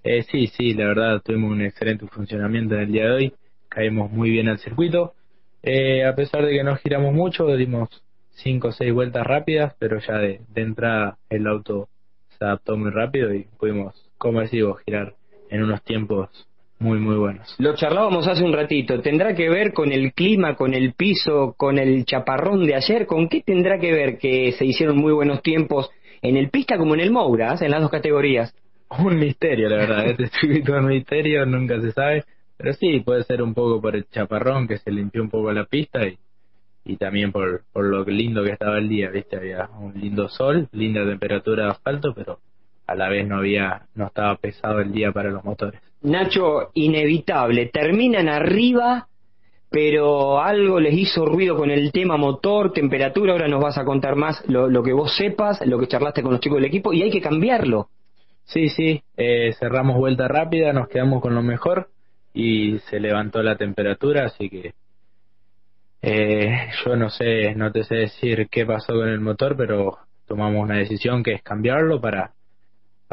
[0.03, 3.33] Eh, sí, sí, la verdad tuvimos un excelente funcionamiento en el día de hoy.
[3.69, 5.13] Caímos muy bien al circuito.
[5.61, 7.87] Eh, a pesar de que no giramos mucho, dimos
[8.31, 11.87] cinco o seis vueltas rápidas, pero ya de, de entrada el auto
[12.37, 15.15] se adaptó muy rápido y pudimos, como decimos, girar
[15.53, 16.29] en unos tiempos
[16.79, 17.55] muy, muy buenos.
[17.59, 18.99] Lo charlábamos hace un ratito.
[19.01, 23.05] ¿Tendrá que ver con el clima, con el piso, con el chaparrón de ayer?
[23.05, 25.91] ¿Con qué tendrá que ver que se hicieron muy buenos tiempos
[26.21, 28.53] en el pista como en el Mouras, en las dos categorías?
[28.99, 30.07] Un misterio, la verdad.
[30.07, 32.23] Este circuito es misterio, nunca se sabe.
[32.57, 35.65] Pero sí, puede ser un poco por el chaparrón que se limpió un poco la
[35.65, 36.17] pista y,
[36.83, 39.37] y también por, por lo lindo que estaba el día, ¿viste?
[39.37, 42.39] Había un lindo sol, linda temperatura de asfalto, pero
[42.93, 45.81] a la vez no había, no estaba pesado el día para los motores.
[46.01, 47.67] Nacho, inevitable.
[47.67, 49.07] Terminan arriba,
[49.69, 53.33] pero algo les hizo ruido con el tema motor, temperatura.
[53.33, 56.31] Ahora nos vas a contar más lo, lo que vos sepas, lo que charlaste con
[56.31, 57.89] los chicos del equipo, y hay que cambiarlo.
[58.45, 61.89] Sí, sí, eh, cerramos vuelta rápida, nos quedamos con lo mejor
[62.33, 64.73] y se levantó la temperatura, así que
[66.01, 70.61] eh, yo no sé, no te sé decir qué pasó con el motor, pero tomamos
[70.61, 72.31] una decisión que es cambiarlo para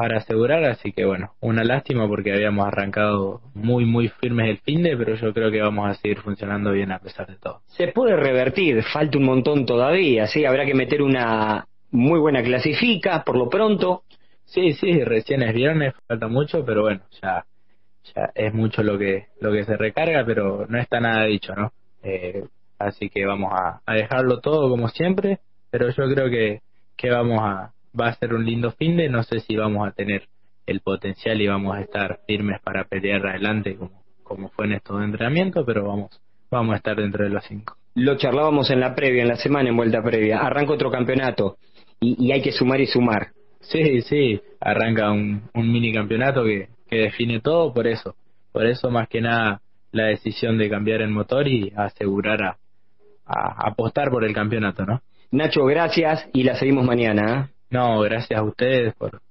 [0.01, 4.81] para asegurar, así que bueno, una lástima porque habíamos arrancado muy muy firmes el fin
[4.81, 7.61] de, pero yo creo que vamos a seguir funcionando bien a pesar de todo.
[7.67, 13.23] Se puede revertir, falta un montón todavía, sí, habrá que meter una muy buena clasifica
[13.23, 14.01] por lo pronto.
[14.45, 17.45] Sí, sí, recién es viernes, falta mucho, pero bueno, ya
[18.15, 21.73] ya es mucho lo que lo que se recarga, pero no está nada dicho, ¿no?
[22.01, 22.43] Eh,
[22.79, 26.61] así que vamos a, a dejarlo todo como siempre, pero yo creo que
[26.97, 29.91] que vamos a va a ser un lindo fin de, no sé si vamos a
[29.91, 30.27] tener
[30.65, 35.03] el potencial y vamos a estar firmes para pelear adelante como, como fue en estos
[35.03, 37.75] entrenamientos, pero vamos, vamos a estar dentro de los cinco.
[37.95, 40.39] Lo charlábamos en la previa, en la semana en vuelta previa.
[40.39, 41.57] Arranca otro campeonato
[41.99, 43.29] y, y hay que sumar y sumar.
[43.59, 48.15] Sí, sí, arranca un, un mini campeonato que, que define todo por eso.
[48.51, 49.61] Por eso más que nada
[49.91, 52.57] la decisión de cambiar el motor y asegurar a,
[53.25, 55.01] a apostar por el campeonato, ¿no?
[55.31, 57.49] Nacho, gracias y la seguimos mañana.
[57.49, 57.60] ¿eh?
[57.71, 59.21] No, gracias a ustedes por,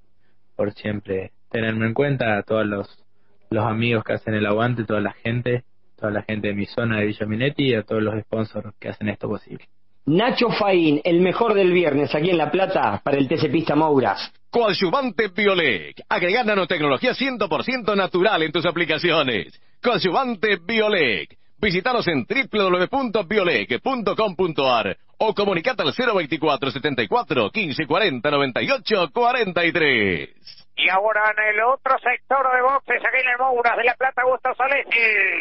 [0.57, 3.05] por siempre tenerme en cuenta, a todos los,
[3.51, 5.65] los amigos que hacen el aguante, toda la gente,
[5.97, 8.89] toda la gente de mi zona de Villa Minetti y a todos los sponsors que
[8.89, 9.67] hacen esto posible.
[10.07, 14.33] Nacho Faín, el mejor del viernes aquí en La Plata para el TC Pista Mouras.
[14.49, 16.01] Coadyuvante Biolec.
[16.09, 19.61] Agregar nanotecnología 100% natural en tus aplicaciones.
[19.83, 21.37] Coadyuvante Biolec.
[21.61, 30.31] Visítanos en www.biolec.com.ar o comunicate al 024 74 15 40 98 43.
[30.77, 34.23] Y ahora en el otro sector de boxes, aquí en el Mouras de la Plata,
[34.25, 34.89] Gusto Solesi.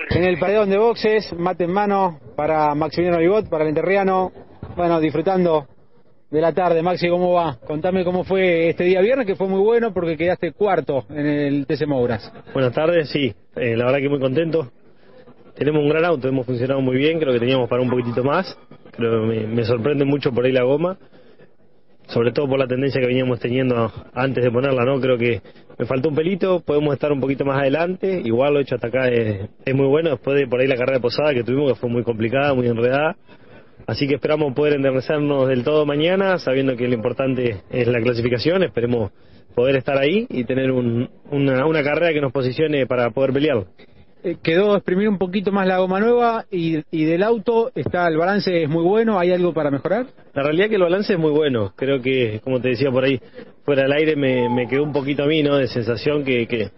[0.10, 4.34] En el paredón de boxes, mate en mano para Maximiliano Vigot, para el enterriano.
[4.76, 5.66] Bueno, disfrutando
[6.30, 6.84] de la tarde.
[6.84, 7.58] Maxi, ¿cómo va?
[7.66, 11.66] Contame cómo fue este día viernes, que fue muy bueno porque quedaste cuarto en el
[11.66, 12.30] TC Mouras.
[12.54, 14.70] Buenas tardes, sí, eh, la verdad que muy contento.
[15.60, 18.58] Tenemos un gran auto, hemos funcionado muy bien, creo que teníamos para un poquitito más.
[18.96, 20.98] Que me, sorprende mucho por ahí la goma,
[22.08, 25.02] sobre todo por la tendencia que veníamos teniendo antes de ponerla, ¿no?
[25.02, 25.42] Creo que
[25.78, 29.10] me faltó un pelito, podemos estar un poquito más adelante, igual lo hecho hasta acá
[29.10, 31.80] es, es muy bueno, después de por ahí la carrera de posada que tuvimos, que
[31.80, 33.18] fue muy complicada, muy enredada.
[33.86, 38.64] Así que esperamos poder enderezarnos del todo mañana, sabiendo que lo importante es la clasificación.
[38.64, 39.12] Esperemos
[39.56, 43.66] poder estar ahí y tener un- una, una carrera que nos posicione para poder pelear.
[44.22, 48.64] Eh, quedó exprimir un poquito más la goma nueva y, del auto está el balance
[48.64, 50.08] es muy bueno, ¿hay algo para mejorar?
[50.34, 51.72] La realidad que el balance es muy bueno.
[51.76, 53.22] Creo que, como te decía por ahí,
[53.64, 55.56] fuera del aire me, me quedó un poquito a mí, ¿no?
[55.56, 56.70] De sensación que, que,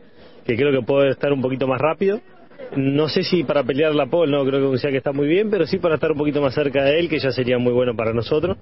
[0.45, 2.21] que creo que puedo estar un poquito más rápido.
[2.75, 5.49] No sé si para pelear la pole, no creo que sea que está muy bien,
[5.49, 7.95] pero sí para estar un poquito más cerca de él, que ya sería muy bueno
[7.95, 8.57] para nosotros.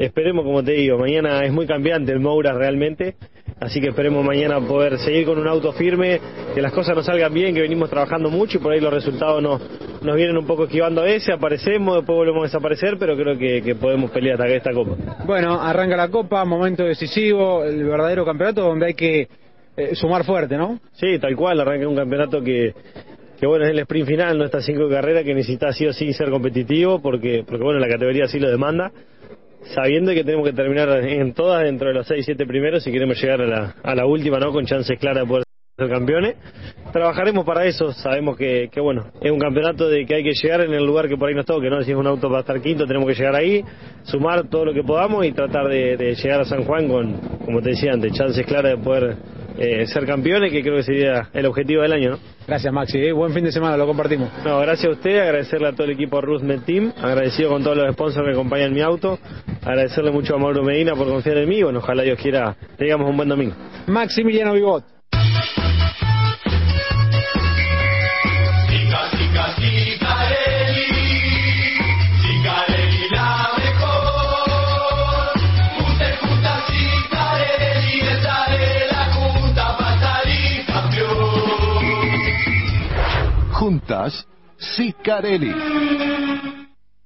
[0.00, 3.16] Esperemos, como te digo, mañana es muy cambiante el Moura realmente,
[3.60, 6.18] así que esperemos mañana poder seguir con un auto firme,
[6.54, 9.42] que las cosas nos salgan bien, que venimos trabajando mucho y por ahí los resultados
[9.42, 9.60] nos,
[10.02, 13.60] nos vienen un poco esquivando a veces, aparecemos, después volvemos a desaparecer, pero creo que,
[13.60, 14.96] que podemos pelear hasta esta copa.
[15.26, 19.28] Bueno, arranca la Copa, momento decisivo, el verdadero campeonato donde hay que
[19.76, 20.80] eh, sumar fuerte, ¿no?
[20.92, 22.72] Sí, tal cual, arranca un campeonato que,
[23.38, 25.92] que bueno, es el sprint final, no está cinco de carrera, que necesita sí o
[25.92, 28.90] sí ser competitivo, porque, porque bueno, la categoría sí lo demanda,
[29.74, 33.20] sabiendo que tenemos que terminar en todas dentro de los seis, siete primeros si queremos
[33.20, 34.52] llegar a la, a la última, ¿no?
[34.52, 35.44] Con chances claras de poder
[35.88, 36.36] campeones.
[36.92, 40.62] Trabajaremos para eso, sabemos que, que bueno, es un campeonato de que hay que llegar
[40.62, 41.80] en el lugar que por ahí nos toque, ¿no?
[41.82, 43.64] Si es un auto para estar quinto, tenemos que llegar ahí,
[44.02, 47.12] sumar todo lo que podamos y tratar de, de llegar a San Juan con,
[47.44, 49.16] como te decía antes, chances claras de poder
[49.56, 52.18] eh, ser campeones, que creo que sería el objetivo del año, ¿no?
[52.48, 52.98] Gracias, Maxi.
[52.98, 54.28] eh, Buen fin de semana, lo compartimos.
[54.44, 57.92] No, gracias a usted, agradecerle a todo el equipo Rusmed Team, agradecido con todos los
[57.92, 59.16] sponsors que acompañan mi auto,
[59.64, 63.16] agradecerle mucho a Mauro Medina por confiar en mí, bueno, ojalá Dios quiera, tengamos un
[63.16, 63.54] buen domingo.
[63.86, 64.99] Maximiliano Vigot.
[83.60, 84.26] Juntas,
[84.56, 85.52] Sicarelli.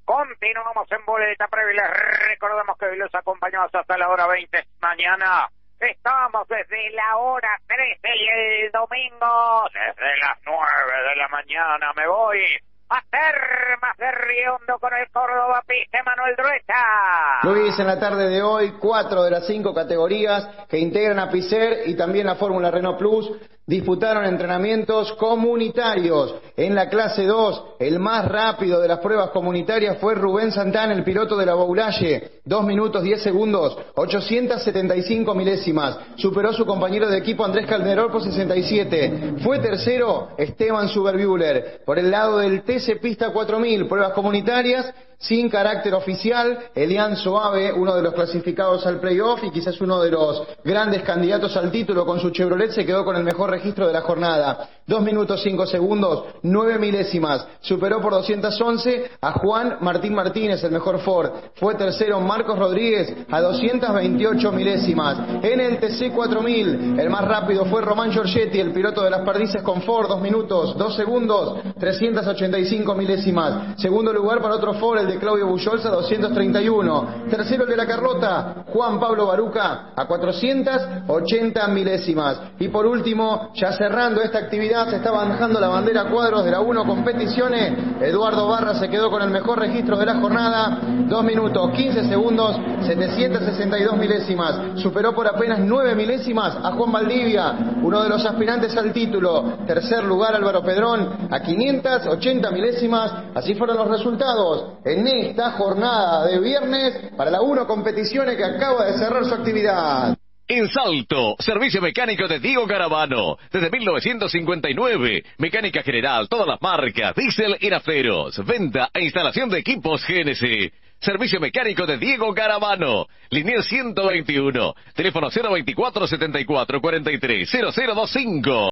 [0.04, 1.82] Continuamos en boleta previa.
[1.82, 4.64] Les recordamos que hoy los acompañamos hasta la hora 20.
[4.80, 5.50] Mañana
[5.90, 11.92] estamos desde la hora 13 y el domingo desde las 9 de la mañana.
[11.94, 12.40] Me voy
[12.88, 17.40] a Termas de Riondo con el Córdoba Piste Manuel Drueta.
[17.42, 21.88] Luis, en la tarde de hoy, cuatro de las cinco categorías que integran a Picer
[21.88, 23.32] y también la Fórmula Renault Plus
[23.66, 26.34] disputaron entrenamientos comunitarios.
[26.56, 31.04] En la clase 2, el más rápido de las pruebas comunitarias fue Rubén Santana, el
[31.04, 32.40] piloto de la Boulaye.
[32.44, 35.98] Dos minutos 10 segundos, 875 milésimas.
[36.16, 39.36] Superó su compañero de equipo Andrés Calderón por 67.
[39.42, 41.82] Fue tercero Esteban Suberbuehler.
[41.84, 47.96] Por el lado del TC Pista 4000, pruebas comunitarias, sin carácter oficial, Elian Soave, uno
[47.96, 52.20] de los clasificados al playoff y quizás uno de los grandes candidatos al título con
[52.20, 54.68] su Chevrolet, se quedó con el mejor registro de la jornada.
[54.86, 57.46] Dos minutos cinco segundos, nueve milésimas.
[57.60, 61.30] Superó por 211 a Juan Martín Martínez, el mejor Ford.
[61.54, 65.18] Fue tercero Marcos Rodríguez a 228 milésimas.
[65.42, 69.62] En el TC 4000, el más rápido fue Román Giorgetti, el piloto de las perdices
[69.62, 70.06] con Ford.
[70.06, 73.80] Dos minutos, dos segundos, 385 milésimas.
[73.80, 77.24] Segundo lugar para otro Ford, el de Claudio Bullolza, 231.
[77.30, 82.40] Tercero el de la Carlota, Juan Pablo Baruca, a 480 milésimas.
[82.58, 86.50] Y por último, ya cerrando esta actividad, se está bajando la bandera a cuadros de
[86.50, 87.72] la 1 competiciones.
[88.00, 90.78] Eduardo Barra se quedó con el mejor registro de la jornada,
[91.08, 94.80] 2 minutos 15 segundos, 762 milésimas.
[94.80, 99.58] Superó por apenas 9 milésimas a Juan Valdivia, uno de los aspirantes al título.
[99.66, 103.12] Tercer lugar Álvaro Pedrón, a 580 milésimas.
[103.34, 108.84] Así fueron los resultados en esta jornada de viernes para la 1 competiciones que acaba
[108.86, 110.13] de cerrar su actividad.
[110.46, 113.38] En Salto, servicio mecánico de Diego Caravano.
[113.50, 118.44] Desde 1959, mecánica general, todas las marcas, diésel y nafteros.
[118.44, 120.70] Venta e instalación de equipos GNC.
[121.00, 123.06] Servicio mecánico de Diego Caravano.
[123.30, 124.74] Línea 121.
[124.94, 128.70] Teléfono 024 74 43 0025.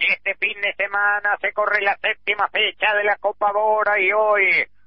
[0.00, 4.42] Este fin de semana se corre la séptima fecha de la Copa Bora y hoy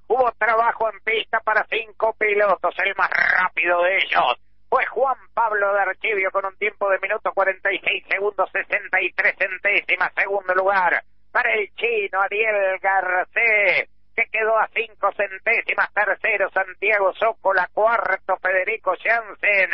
[0.07, 2.76] hubo trabajo en pista para cinco pilotos.
[2.84, 7.32] El más rápido de ellos fue Juan Pablo de Archivio con un tiempo de minuto
[7.34, 10.13] 46 segundos 63 centésimas.
[10.15, 15.93] Segundo lugar para el chino Ariel Garcés que quedó a cinco centésimas.
[15.93, 17.70] Tercero Santiago Zócola.
[17.74, 19.70] Cuarto Federico Jansen.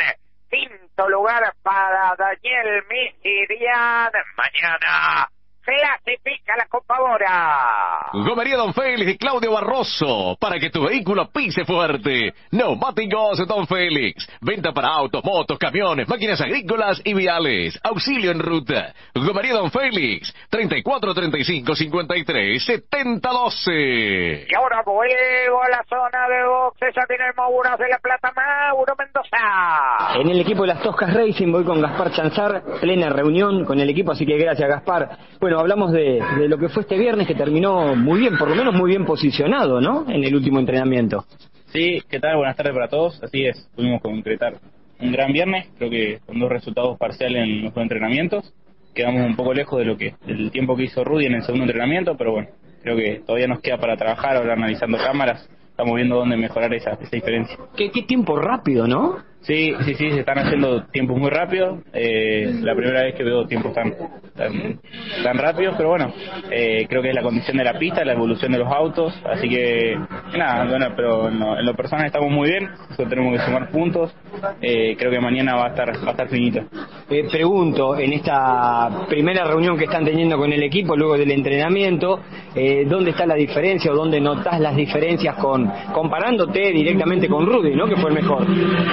[0.48, 4.12] Quinto lugar para Daniel Misirian.
[4.36, 5.28] Mañana
[5.66, 8.10] clasifica la Copa Bora.
[8.12, 10.36] Gomería Don Félix y Claudio Barroso.
[10.40, 12.32] Para que tu vehículo pise fuerte.
[12.52, 14.28] Neumáticos Don Félix.
[14.40, 17.78] Venta para autos, motos, camiones, máquinas agrícolas y viales.
[17.82, 18.94] Auxilio en ruta.
[19.14, 20.32] Gomería Don Félix.
[20.48, 24.46] 34 35 53 70 12.
[24.48, 26.94] Y ahora vuelvo a la zona de boxes.
[26.94, 27.34] Ya tiene el
[27.78, 30.20] de la Plata, Mauro Mendoza.
[30.20, 33.90] En el equipo de las Toscas Racing voy con Gaspar Chanzar, plena reunión con el
[33.90, 35.18] equipo, así que gracias Gaspar.
[35.40, 38.54] Bueno, hablamos de, de lo que fue este viernes que terminó muy bien, por lo
[38.54, 40.04] menos muy bien posicionado, ¿no?
[40.08, 41.24] En el último entrenamiento.
[41.66, 42.36] Sí, ¿qué tal?
[42.36, 43.22] Buenas tardes para todos.
[43.22, 44.54] Así es, pudimos concretar
[45.00, 48.54] un gran viernes, creo que con dos resultados parciales en los dos entrenamientos.
[48.94, 51.64] Quedamos un poco lejos de lo que del tiempo que hizo Rudy en el segundo
[51.64, 52.48] entrenamiento, pero bueno,
[52.82, 56.92] creo que todavía nos queda para trabajar, ahora analizando cámaras, estamos viendo dónde mejorar esa,
[56.92, 57.58] esa diferencia.
[57.76, 59.18] ¿Qué, qué tiempo rápido, ¿no?
[59.46, 61.78] Sí, sí, sí, se están haciendo tiempos muy rápidos.
[61.92, 63.94] Eh, la primera vez que veo tiempos tan
[64.36, 64.80] tan,
[65.22, 66.12] tan rápidos, pero bueno,
[66.50, 69.48] eh, creo que es la condición de la pista, la evolución de los autos, así
[69.48, 69.98] que
[70.36, 73.70] nada, bueno, pero en lo, en lo personal estamos muy bien, solo tenemos que sumar
[73.70, 74.14] puntos.
[74.60, 76.60] Eh, creo que mañana va a estar va a estar finito.
[77.08, 82.20] Eh, pregunto, en esta primera reunión que están teniendo con el equipo luego del entrenamiento,
[82.54, 87.74] eh, ¿dónde está la diferencia o dónde notas las diferencias con comparándote directamente con Rudy,
[87.74, 87.86] ¿no?
[87.86, 88.46] Que fue el mejor.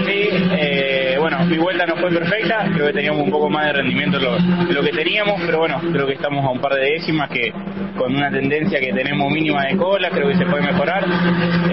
[0.06, 3.74] Sí, eh, bueno, mi vuelta no fue perfecta, creo que teníamos un poco más de
[3.74, 6.74] rendimiento de lo, de lo que teníamos, pero bueno, creo que estamos a un par
[6.74, 7.52] de décimas que
[7.98, 11.06] con una tendencia que tenemos mínima de cola, creo que se puede mejorar.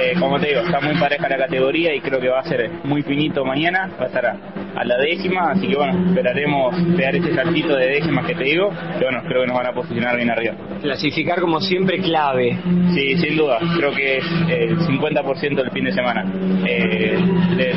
[0.00, 2.70] Eh, como te digo, está muy pareja la categoría y creo que va a ser
[2.84, 4.36] muy finito mañana, va a estar a,
[4.76, 8.70] a la décima, así que bueno, esperaremos pegar ese saltito de décimas que te digo,
[8.98, 10.54] que bueno, creo que nos van a posicionar bien arriba.
[10.82, 12.56] Clasificar como siempre clave.
[12.94, 16.24] Sí, sin duda, creo que es el 50% del fin de semana.
[16.66, 17.18] Eh,
[17.56, 17.74] de-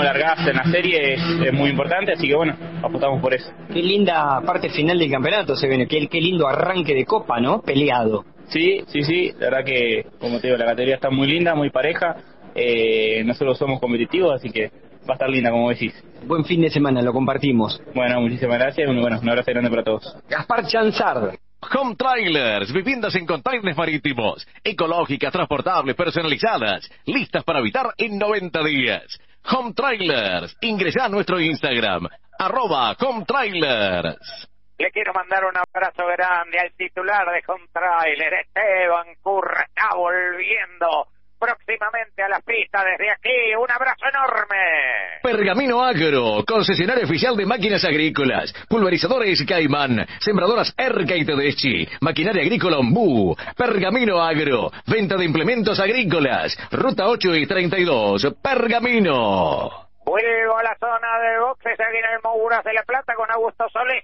[0.00, 3.50] cómo largás en la serie es, es muy importante, así que bueno, apostamos por eso.
[3.72, 7.60] Qué linda parte final del campeonato se viene, qué, qué lindo arranque de copa, ¿no?
[7.60, 8.24] Peleado.
[8.48, 11.70] Sí, sí, sí, la verdad que, como te digo, la categoría está muy linda, muy
[11.70, 12.16] pareja,
[12.54, 14.70] eh, nosotros somos competitivos, así que
[15.08, 15.94] va a estar linda, como decís.
[16.24, 17.80] Buen fin de semana, lo compartimos.
[17.94, 20.16] Bueno, muchísimas gracias y bueno, un abrazo grande para todos.
[20.28, 21.38] Gaspar Chanzard.
[21.78, 29.20] Home Trailers, viviendas en containers marítimos, ecológicas, transportables, personalizadas, listas para habitar en 90 días.
[29.52, 34.48] Home Trailers, ingresa a nuestro Instagram, arroba Home Trailers.
[34.78, 41.08] Le quiero mandar un abrazo grande al titular de Home Trailer, Esteban Curra, está volviendo
[41.40, 43.54] próximamente a la pista desde aquí.
[43.58, 45.20] Un abrazo enorme.
[45.22, 52.78] Pergamino Agro, concesionario oficial de máquinas agrícolas, pulverizadores Caimán, sembradoras Erca y Tedeschi, maquinaria agrícola
[52.78, 59.89] Ombú, Pergamino Agro, venta de implementos agrícolas, ruta 8 y 32, Pergamino.
[60.10, 63.64] Vuelvo a la zona de boxes aquí en el Mouras de la Plata con Augusto
[63.72, 64.02] Solís.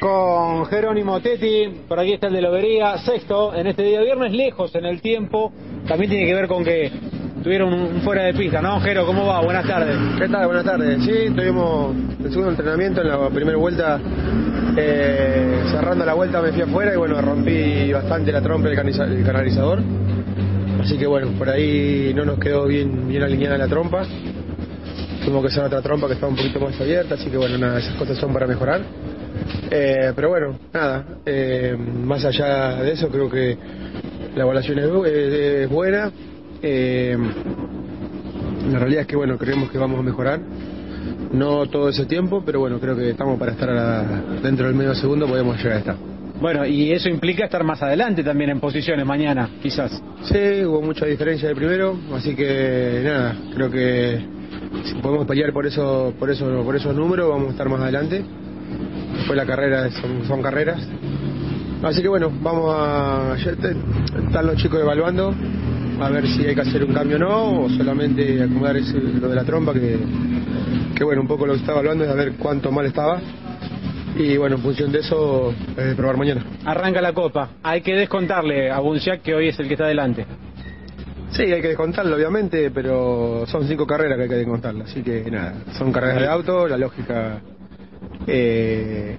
[0.00, 4.74] Con Jerónimo Tetti, por aquí está el de Lobería, sexto en este día viernes, lejos
[4.74, 5.52] en el tiempo.
[5.86, 6.90] También tiene que ver con que
[7.44, 8.80] tuvieron un fuera de pista, ¿no?
[8.80, 9.40] Jero, ¿cómo va?
[9.40, 9.96] Buenas tardes.
[10.18, 10.46] ¿Qué tal?
[10.46, 11.04] Buenas tardes.
[11.04, 14.00] Sí, tuvimos el segundo entrenamiento en la primera vuelta.
[14.76, 19.78] eh, cerrando la vuelta me fui afuera y bueno, rompí bastante la trompa del canalizador.
[20.80, 24.02] Así que bueno, por ahí no nos quedó bien, bien alineada la trompa.
[25.26, 27.80] Tuvimos que hacer otra trompa que estaba un poquito más abierta, así que bueno, nada,
[27.80, 28.80] esas cosas son para mejorar.
[29.72, 33.58] Eh, pero bueno, nada, eh, más allá de eso creo que
[34.36, 36.12] la evaluación es, es- buena.
[36.62, 37.16] Eh,
[38.70, 40.38] la realidad es que bueno, creemos que vamos a mejorar.
[41.32, 44.76] No todo ese tiempo, pero bueno, creo que estamos para estar a la- dentro del
[44.76, 45.96] medio segundo, podemos llegar a estar.
[46.40, 49.90] Bueno, y eso implica estar más adelante también en posiciones mañana, quizás.
[50.22, 54.35] Sí, hubo mucha diferencia del primero, así que nada, creo que
[54.84, 58.22] si podemos pelear por eso, por eso, por esos números, vamos a estar más adelante.
[59.16, 60.86] Después la carrera son, son carreras.
[61.82, 63.36] Así que bueno, vamos a.
[63.36, 65.34] están los chicos evaluando
[66.00, 69.28] a ver si hay que hacer un cambio o no, o solamente acomodar ese- lo
[69.28, 69.98] de la trompa, que,
[70.94, 73.18] que bueno, un poco lo que estaba evaluando es a ver cuánto mal estaba.
[74.18, 76.42] Y bueno, en función de eso, eh, probar mañana.
[76.64, 77.50] Arranca la copa.
[77.62, 80.26] Hay que descontarle a Bunciac que hoy es el que está adelante.
[81.30, 84.84] Sí, hay que descontarlo, obviamente, pero son cinco carreras que hay que descontarlo.
[84.84, 87.40] Así que nada, son carreras de auto, la lógica
[88.26, 89.18] eh,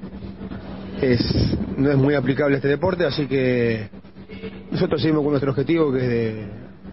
[1.02, 3.90] es no es muy aplicable a este deporte, así que
[4.72, 6.48] nosotros seguimos con nuestro objetivo, que es de,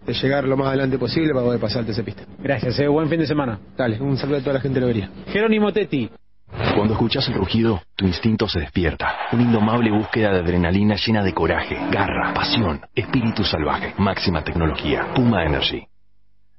[0.06, 2.24] de llegar lo más adelante posible para poder pasar esa pista.
[2.38, 2.88] Gracias, eh.
[2.88, 3.58] buen fin de semana.
[3.76, 5.10] Dale, un saludo a toda la gente de Lobería.
[5.28, 6.10] Jerónimo Tetti.
[6.74, 9.28] Cuando escuchas el rugido, tu instinto se despierta.
[9.32, 15.12] Una indomable búsqueda de adrenalina llena de coraje, garra, pasión, espíritu salvaje, máxima tecnología.
[15.14, 15.86] Puma Energy.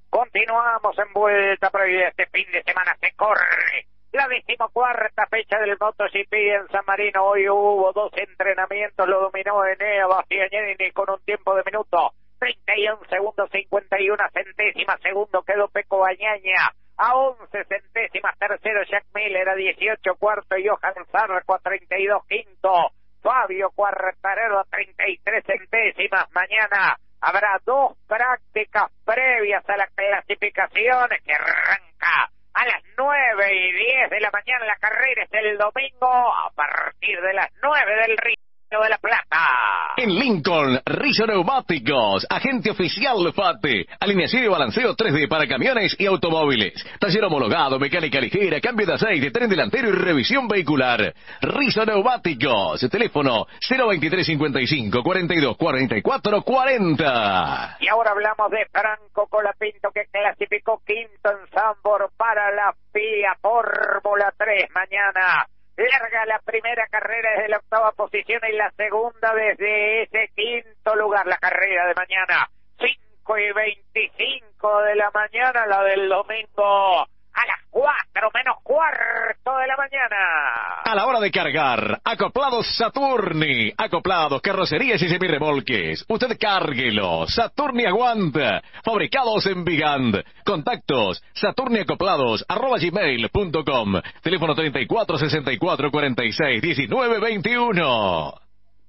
[0.10, 2.10] Continuamos en vuelta previa.
[2.10, 3.88] Este fin de semana se corre.
[4.14, 7.26] La decimocuarta fecha del MotoGP en San Marino.
[7.26, 9.08] Hoy hubo dos entrenamientos.
[9.08, 12.12] Lo dominó Enea Bastianini con un tiempo de minuto.
[12.40, 15.02] 31 segundos 51 centésimas.
[15.02, 16.72] Segundo quedó Peco Bañaña.
[16.98, 18.38] A 11 centésimas.
[18.38, 19.50] Tercero Jack Miller.
[19.50, 21.56] A 18 cuarto Johan Zarco.
[21.56, 22.92] A 32 quinto.
[23.22, 26.30] Fabio Quartarero a 33 centésimas.
[26.32, 34.10] Mañana habrá dos prácticas previas a las clasificaciones que arranca a las 9 y 10
[34.12, 34.66] de la mañana.
[34.66, 38.45] La carrera es el domingo a partir de las 9 del río.
[38.82, 39.94] De la Plata.
[39.96, 46.74] En Lincoln, Rizzo Neumáticos, agente oficial FATE, alineación y balanceo 3D para camiones y automóviles,
[47.00, 51.14] taller homologado, mecánica ligera, cambio de aceite, tren delantero y revisión vehicular.
[51.40, 57.78] Rizzo Neumáticos, teléfono 02355 42 44 40.
[57.80, 64.34] Y ahora hablamos de Franco Colapinto que clasificó quinto en Zambor para la FIA Fórmula
[64.38, 65.48] 3 mañana.
[65.78, 71.28] Larga la primera carrera desde la octava posición y la segunda desde ese quinto lugar.
[71.28, 72.50] La carrera de mañana,
[72.80, 77.06] 5 y 25 de la mañana, la del domingo
[77.36, 80.82] a las 4 menos cuarto de la mañana.
[80.84, 86.06] A la hora de cargar, acoplados Saturni, acoplados, carrocerías y semirremolques.
[86.08, 90.24] Usted cárguelo, Saturni aguanta, fabricados en Vigand.
[90.46, 98.45] Contactos, saturniacoplados, arroba gmail.com, teléfono 34 64 46 19 21.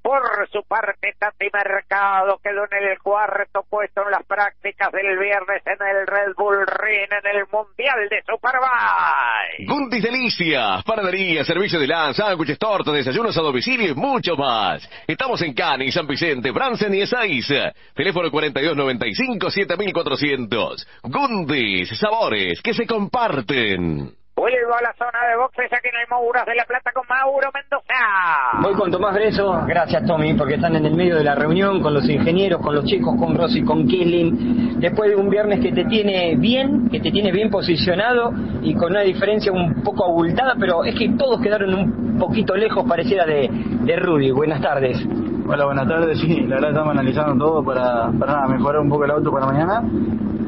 [0.07, 5.63] Por su parte, Tati Mercado quedó en el cuarto puesto en las prácticas del viernes
[5.67, 9.67] en el Red Bull Ring en el Mundial de Superbike.
[9.67, 14.89] Guntis Delicias, panadería, servicio de lanza, sándwiches, tortas, desayunos a domicilio y mucho más.
[15.09, 17.73] Estamos en Cani, San Vicente, Bransen y Ezeiza.
[17.93, 20.87] Teléfono 4295-7400.
[21.03, 24.15] Gundis, sabores que se comparten.
[24.37, 27.49] Vuelvo a la zona de boxes, aquí no hay Mouras de la Plata con Mauro
[27.55, 28.61] Mendoza.
[28.61, 31.95] Voy con Tomás Breso, gracias Tommy, porque están en el medio de la reunión con
[31.95, 34.79] los ingenieros, con los chicos, con Rosy, con Kisling.
[34.79, 38.31] Después de un viernes que te tiene bien, que te tiene bien posicionado
[38.61, 42.85] y con una diferencia un poco abultada, pero es que todos quedaron un poquito lejos,
[42.87, 44.33] pareciera de, de Rudy.
[44.33, 45.03] Buenas tardes.
[45.49, 46.21] Hola, buenas tardes.
[46.21, 49.47] Sí, la verdad estamos analizando todo para, para nada, mejorar un poco el auto para
[49.47, 49.83] mañana.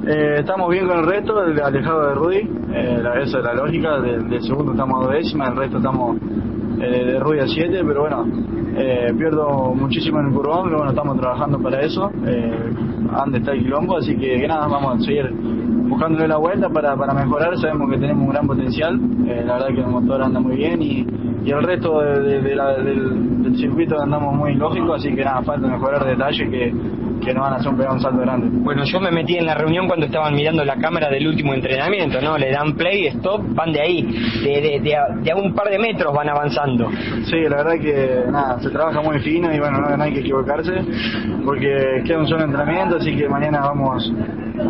[0.06, 4.00] Eh, estamos bien con el resto, el alejado de Rudy, eh, esa es la lógica,
[4.00, 6.16] del, segundo estamos a dos décimas, el resto estamos
[6.80, 8.24] eh, de Rudy a 7, pero bueno,
[8.76, 12.72] eh, pierdo muchísimo en el curvón, pero bueno, estamos trabajando para eso, eh,
[13.12, 15.30] ande está el quilombo, así que, nada, vamos a seguir
[15.88, 19.80] buscándole la vuelta para, mejorar, sabemos que tenemos un gran potencial, eh, la verdad que
[19.80, 21.06] el motor anda muy bien y,
[21.44, 25.66] y el resto de- la- del, del circuito andamos muy lógico, así que nada, falta
[25.66, 26.72] mejorar detalles que,
[27.24, 28.48] que nos van a hacer un, un salto grande.
[28.50, 32.20] Bueno, yo me metí en la reunión cuando estaban mirando la cámara del último entrenamiento,
[32.20, 32.36] ¿no?
[32.38, 35.68] Le dan play, stop, van de ahí, de, de, de a, de a un par
[35.68, 36.90] de metros van avanzando.
[37.24, 40.20] Sí, la verdad que nada, se trabaja muy fino y bueno, no, no hay que
[40.20, 40.72] equivocarse
[41.44, 44.12] porque queda un solo entrenamiento, así que mañana vamos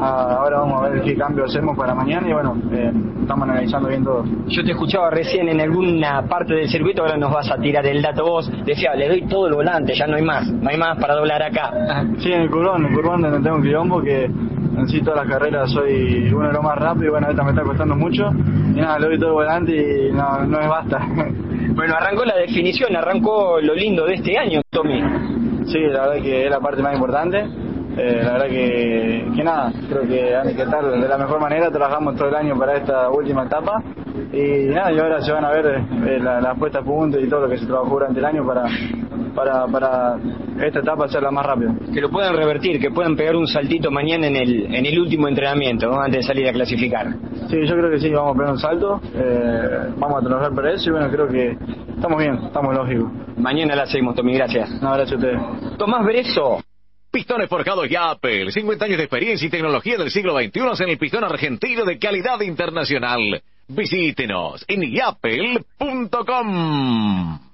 [0.00, 2.92] a, ahora vamos a ver qué cambio hacemos para mañana y bueno, eh,
[3.22, 4.24] estamos analizando bien todo.
[4.48, 8.02] Yo te escuchaba recién en alguna parte del circuito, ahora nos vas a tirar el
[8.02, 8.50] dato vos.
[8.64, 11.42] Decía, le doy todo el volante, ya no hay más, no hay más para doblar
[11.42, 11.72] acá.
[12.18, 15.26] Sí, en el curvón, en el curvón donde tengo un quilombo que en sí todas
[15.26, 18.30] las carreras soy uno de los más rápidos y bueno, esta me está costando mucho
[18.30, 19.72] y nada, le doy todo volante
[20.08, 21.06] y no, no es basta.
[21.68, 25.00] Bueno, arrancó la definición, arrancó lo lindo de este año, Tommy.
[25.66, 27.46] Sí, la verdad que es la parte más importante.
[27.98, 31.68] Eh, la verdad que, que nada, creo que hay que estar de la mejor manera,
[31.68, 33.82] trabajamos todo el año para esta última etapa
[34.32, 35.66] y nada, y ahora se van a ver
[36.06, 38.46] eh, la, la puesta a punto y todo lo que se trabajó durante el año
[38.46, 38.66] para,
[39.34, 40.16] para, para
[40.64, 41.72] esta etapa hacerla más rápido.
[41.92, 45.26] Que lo puedan revertir, que puedan pegar un saltito mañana en el, en el último
[45.26, 46.00] entrenamiento, ¿no?
[46.00, 47.06] antes de salir a clasificar.
[47.48, 50.72] Sí, yo creo que sí, vamos a pegar un salto, eh, vamos a trabajar para
[50.72, 51.56] eso y bueno, creo que
[51.96, 53.10] estamos bien, estamos lógicos.
[53.36, 54.70] Mañana la seguimos, Tommy, gracias.
[54.82, 55.78] No, gracias a ustedes.
[55.78, 56.60] Tomás Breso.
[57.10, 61.24] Pistones forjados Yapel, 50 años de experiencia y tecnología del siglo XXI en el pistón
[61.24, 63.42] argentino de calidad internacional.
[63.66, 66.48] Visítenos en yapel.com.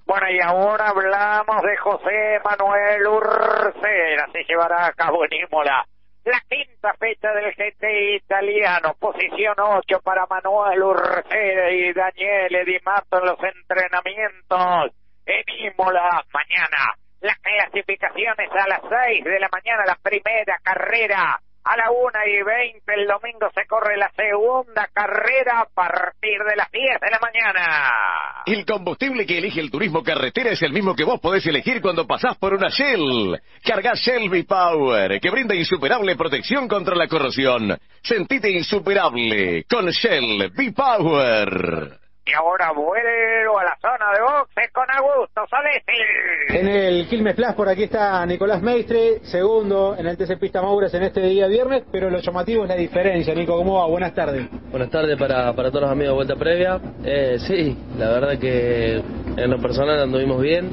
[0.06, 4.28] Bueno, y ahora hablamos de José Manuel Urcera.
[4.32, 5.86] Se llevará a cabo en Imola
[6.24, 8.96] la quinta fecha del GT italiano.
[8.98, 14.92] Posición 8 para Manuel Urcera y Daniele Di Mato en los entrenamientos
[15.26, 16.96] en Imola mañana.
[17.24, 21.40] Las clasificaciones a las 6 de la mañana, la primera carrera.
[21.64, 26.54] A la 1 y 20 el domingo se corre la segunda carrera a partir de
[26.54, 28.42] las 10 de la mañana.
[28.44, 32.06] El combustible que elige el turismo carretera es el mismo que vos podés elegir cuando
[32.06, 33.40] pasás por una Shell.
[33.64, 37.74] Carga Shell V-Power, que brinda insuperable protección contra la corrosión.
[38.02, 42.03] Sentite insuperable con Shell V-Power.
[42.26, 46.58] Y ahora vuelo a la zona de boxe con Augusto Solesi.
[46.58, 50.94] En el Quilmes Plus por aquí está Nicolás Meistre, segundo en el TC Pista Mauras
[50.94, 53.34] en este día viernes, pero lo llamativo es la diferencia.
[53.34, 53.86] Nico, ¿cómo va?
[53.88, 54.48] Buenas tardes.
[54.70, 56.80] Buenas tardes para, para todos los amigos de Vuelta Previa.
[57.04, 59.02] Eh, sí, la verdad que
[59.36, 60.70] en lo personal anduvimos bien.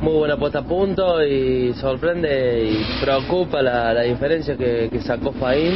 [0.00, 5.32] Muy buena puesta a punto y sorprende y preocupa la, la diferencia que, que sacó
[5.32, 5.74] Faín.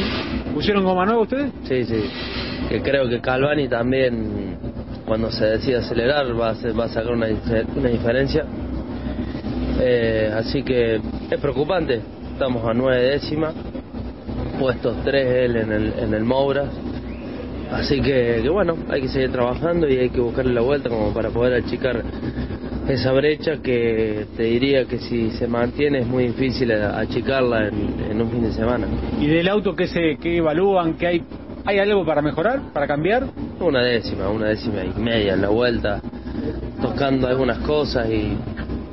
[0.55, 1.51] ¿Pusieron goma nueva ustedes?
[1.65, 2.54] Sí, sí.
[2.69, 4.57] Que creo que Calvani también,
[5.05, 7.27] cuando se decide acelerar, va a, hacer- va a sacar una,
[7.75, 8.45] una diferencia.
[9.79, 12.01] Eh, así que es preocupante.
[12.33, 13.53] Estamos a nueve décimas,
[14.59, 16.69] puestos tres él en el, en el Mouras.
[17.71, 21.29] Así que, bueno, hay que seguir trabajando y hay que buscarle la vuelta como para
[21.29, 22.01] poder achicar
[22.87, 28.21] esa brecha que te diría que si se mantiene es muy difícil achicarla en, en
[28.21, 28.85] un fin de semana.
[29.19, 30.93] ¿Y del auto qué, se, qué evalúan?
[30.93, 31.23] ¿Qué hay,
[31.65, 33.23] ¿Hay algo para mejorar, para cambiar?
[33.59, 35.99] Una décima, una décima y media en la vuelta,
[36.79, 38.37] tocando algunas cosas y,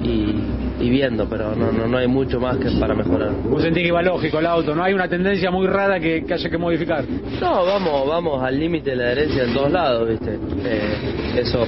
[0.02, 0.34] y,
[0.80, 3.30] y viendo, pero no, no, no hay mucho más que para mejorar.
[3.44, 4.74] ¿Vos sentís que va lógico el auto?
[4.74, 7.04] ¿No hay una tendencia muy rara que, que haya que modificar?
[7.40, 10.38] No, vamos, vamos al límite de la herencia en todos lados, ¿viste?
[10.64, 11.66] Eh, eso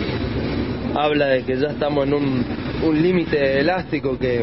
[0.95, 2.45] habla de que ya estamos en un,
[2.83, 4.43] un límite elástico que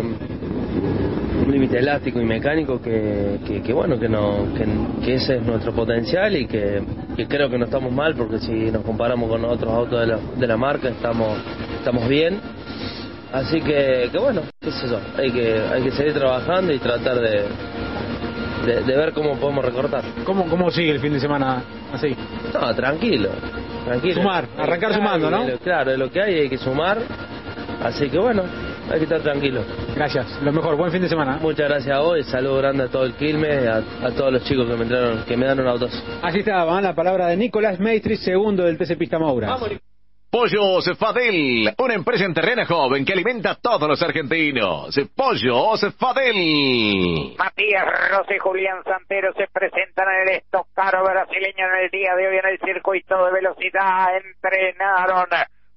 [1.42, 4.66] un límite elástico y mecánico que, que, que bueno que no que,
[5.04, 6.82] que ese es nuestro potencial y que,
[7.28, 10.48] creo que no estamos mal porque si nos comparamos con otros autos de la, de
[10.48, 11.38] la marca estamos
[11.80, 12.39] estamos bien
[13.34, 17.20] así que, que bueno qué sé yo hay que hay que seguir trabajando y tratar
[17.20, 17.44] de
[18.66, 22.16] de, de ver cómo podemos recortar ¿Cómo, ¿Cómo sigue el fin de semana así?
[22.54, 23.30] no, tranquilo,
[23.86, 24.22] tranquilo.
[24.22, 25.46] Sumar, arrancar sumando, ¿no?
[25.64, 27.00] Claro, de lo que hay hay que sumar.
[27.82, 28.44] Así que bueno,
[28.92, 29.64] hay que estar tranquilo.
[29.96, 31.38] Gracias, lo mejor, buen fin de semana.
[31.42, 34.68] Muchas gracias a vos saludo grande a todo el Quilmes, a, a todos los chicos
[34.68, 35.92] que me entraron, que me dan un autos.
[36.22, 39.58] Así estaba la palabra de Nicolás Maestri, segundo del TC Pista Maura.
[40.32, 44.98] Pollos Fadel, una empresa en terreno joven que alimenta a todos los argentinos.
[45.14, 47.36] Pollos Fadel.
[47.38, 52.28] Matías Rossi y Julián Santero se presentan en el estocaro brasileño en el día de
[52.30, 54.08] hoy en el circuito de velocidad.
[54.16, 55.28] Entrenaron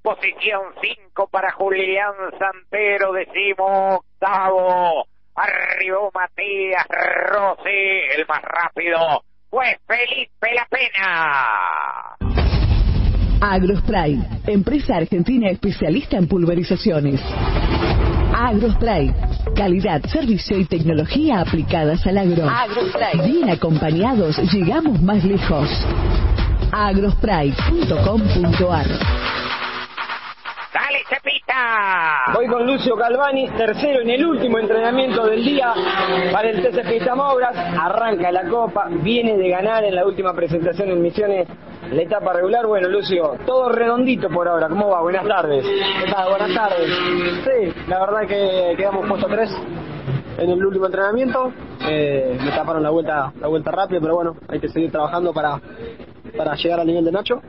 [0.04, 5.06] posición 5 para Julián Santero, decimo octavo.
[5.34, 6.86] Arribó Matías
[7.30, 7.70] Rossi,
[8.14, 9.24] el más rápido.
[9.48, 12.18] Fue Felipe La Pena.
[13.40, 17.22] Agrospray, empresa argentina especialista en pulverizaciones.
[18.36, 19.10] Agrospray,
[19.56, 22.46] calidad, servicio y tecnología aplicadas al agro.
[22.46, 23.20] Agrospray.
[23.24, 25.70] Bien acompañados, llegamos más lejos.
[26.72, 29.53] agrospray.com.ar
[30.74, 32.32] ¡Dale, Cepita!
[32.34, 35.72] Voy con Lucio Calvani, tercero en el último entrenamiento del día
[36.32, 37.54] para el TC Pista Mouras.
[37.56, 41.46] Arranca la copa, viene de ganar en la última presentación en Misiones
[41.92, 42.66] la etapa regular.
[42.66, 44.68] Bueno, Lucio, todo redondito por ahora.
[44.68, 45.00] ¿Cómo va?
[45.00, 45.64] Buenas tardes.
[45.64, 46.28] ¿Qué tal?
[46.30, 46.90] Buenas tardes.
[47.44, 49.56] Sí, la verdad que quedamos puesto 3
[50.38, 51.52] en el último entrenamiento.
[51.86, 55.60] Eh, me taparon la vuelta, la vuelta rápida, pero bueno, hay que seguir trabajando para,
[56.36, 57.40] para llegar al nivel de Nacho,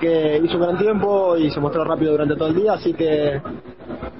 [0.00, 3.40] que hizo un gran tiempo y se mostró rápido durante todo el día, así que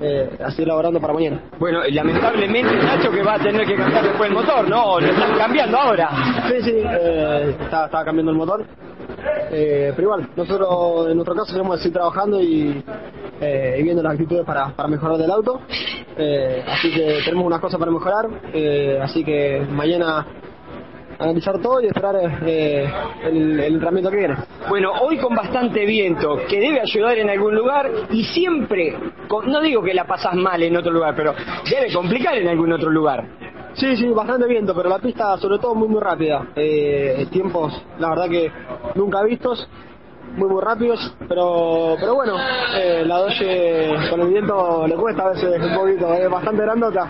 [0.01, 1.41] eh, a seguir laborando para mañana.
[1.59, 4.93] Bueno, lamentablemente Nacho que va a tener que cambiar después el motor, ¿no?
[4.93, 6.11] ¿O lo están cambiando ahora?
[6.49, 8.65] Sí, sí, eh, estaba, estaba cambiando el motor.
[9.51, 12.83] Eh, pero igual, nosotros en nuestro caso tenemos que seguir trabajando y,
[13.41, 15.61] eh, y viendo las actitudes para, para mejorar del auto.
[16.17, 18.27] Eh, así que tenemos unas cosas para mejorar.
[19.03, 20.27] así que mañana
[21.19, 22.89] analizar todo y esperar eh,
[23.25, 24.37] el, el entrenamiento que viene.
[24.69, 28.95] Bueno, hoy con bastante viento, que debe ayudar en algún lugar y siempre,
[29.29, 31.35] con- no digo que la pasas mal en otro lugar, pero
[31.71, 33.25] debe complicar en algún otro lugar.
[33.75, 36.47] Sí, sí, bastante viento, pero la pista sobre todo muy muy rápida.
[36.57, 38.51] Eh, tiempos, la verdad que
[38.95, 39.69] nunca vistos,
[40.37, 42.37] muy muy rápidos, pero pero bueno,
[42.77, 47.09] eh, la Doge con el viento le cuesta a veces un poquito, es bastante grandota.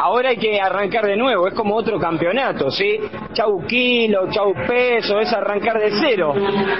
[0.00, 2.98] Ahora hay que arrancar de nuevo, es como otro campeonato, ¿sí?
[3.32, 6.34] Chau kilo, chau peso, es arrancar de cero.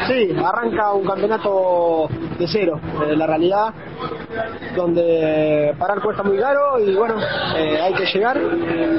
[0.07, 3.73] Sí, arranca un campeonato de cero, eh, la realidad,
[4.77, 7.15] donde parar cuesta muy caro y bueno,
[7.57, 8.39] eh, hay que llegar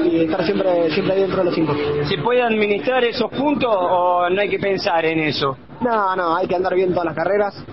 [0.04, 1.74] y estar siempre siempre ahí dentro de los cinco.
[2.08, 5.56] ¿Se puede administrar esos puntos o no hay que pensar en eso?
[5.80, 7.64] No, no, hay que andar bien todas las carreras.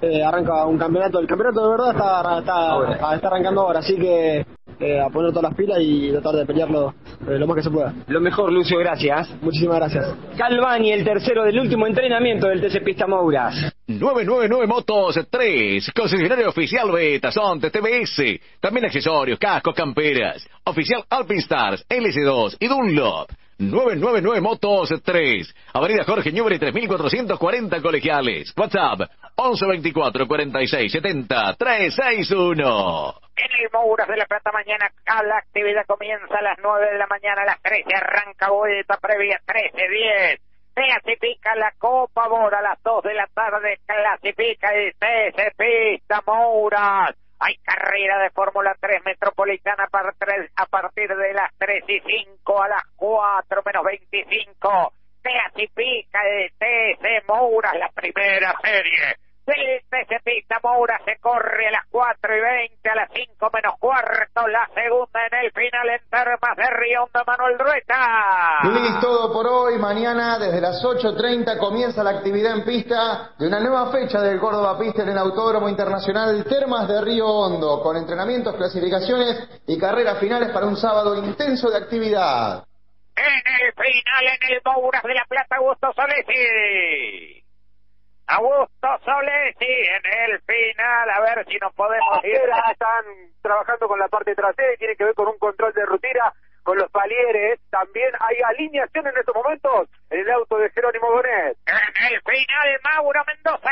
[0.00, 4.46] Eh, arranca un campeonato, el campeonato de verdad está, está, está arrancando ahora, así que
[4.80, 6.94] eh, a poner todas las pilas y tratar de pelearlo
[7.28, 7.92] eh, lo más que se pueda.
[8.06, 9.28] Lo mejor, Lucio, gracias.
[9.42, 10.14] Muchísimas gracias.
[10.36, 13.74] Calvani, el tercero del último entrenamiento del TC Pista Mouras.
[13.88, 22.58] 999 Motos 3, concesionario oficial Beta, Sonte, TBS, también accesorios, cascos, camperas, oficial Alpinstars, LS2
[22.60, 23.30] y Dunlop.
[23.58, 33.14] 999 Motos 3, Avenida Jorge Ñubre 3440 Colegiales, WhatsApp 1124 46 70 361.
[33.34, 36.98] En el Mouras de la Plata mañana a la actividad comienza a las 9 de
[36.98, 40.38] la mañana, a las 13 arranca vuelta previa 13-10.
[40.74, 47.16] Clasifica la Copa Mora a las 2 de la tarde, clasifica el TC Pista Mouras.
[47.40, 52.62] Hay carrera de Fórmula 3 Metropolitana a partir, a partir de las 3 y 5
[52.62, 54.92] a las 4 menos 25.
[55.22, 59.16] Clasifica el TC Mouras, la primera serie
[59.48, 63.74] del TC Pista Moura se corre a las 4 y 20, a las 5 menos
[63.78, 68.60] cuarto, la segunda en el final en Termas de Río Hondo, Manuel Rueta.
[68.64, 69.78] Luis, todo por hoy.
[69.78, 74.78] Mañana desde las 8.30 comienza la actividad en pista de una nueva fecha del Córdoba
[74.78, 80.50] Pista en el Autódromo Internacional Termas de Río Hondo, con entrenamientos, clasificaciones y carreras finales
[80.50, 82.64] para un sábado intenso de actividad.
[83.16, 87.47] En el final, en el Mouras de la Plata, Augusto Solesi.
[88.28, 92.40] Augusto Solesi en el final, a ver si nos podemos ir.
[92.70, 93.04] Están
[93.40, 96.76] trabajando con la parte trasera y tiene que ver con un control de rutina con
[96.76, 97.58] los palieres.
[97.70, 101.56] También hay alineación en estos momentos en el auto de Jerónimo Bonet.
[101.66, 103.70] En el final, Mauro Mendoza.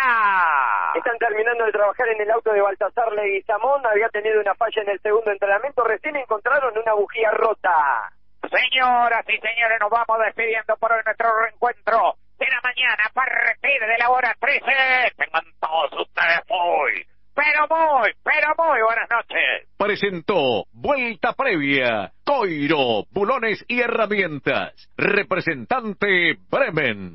[0.94, 3.84] Están terminando de trabajar en el auto de Baltasar Leguizamón.
[3.86, 5.84] Había tenido una falla en el segundo entrenamiento.
[5.84, 8.10] Recién encontraron una bujía rota.
[8.40, 13.98] Señoras y señores, nos vamos despidiendo por nuestro reencuentro de la mañana a partir de
[13.98, 14.62] la hora 13.
[15.16, 19.68] Tengan todos ustedes muy, pero muy, pero muy buenas noches.
[19.76, 24.90] Presentó Vuelta Previa, Coiro, Bulones y Herramientas.
[24.96, 27.14] Representante Bremen.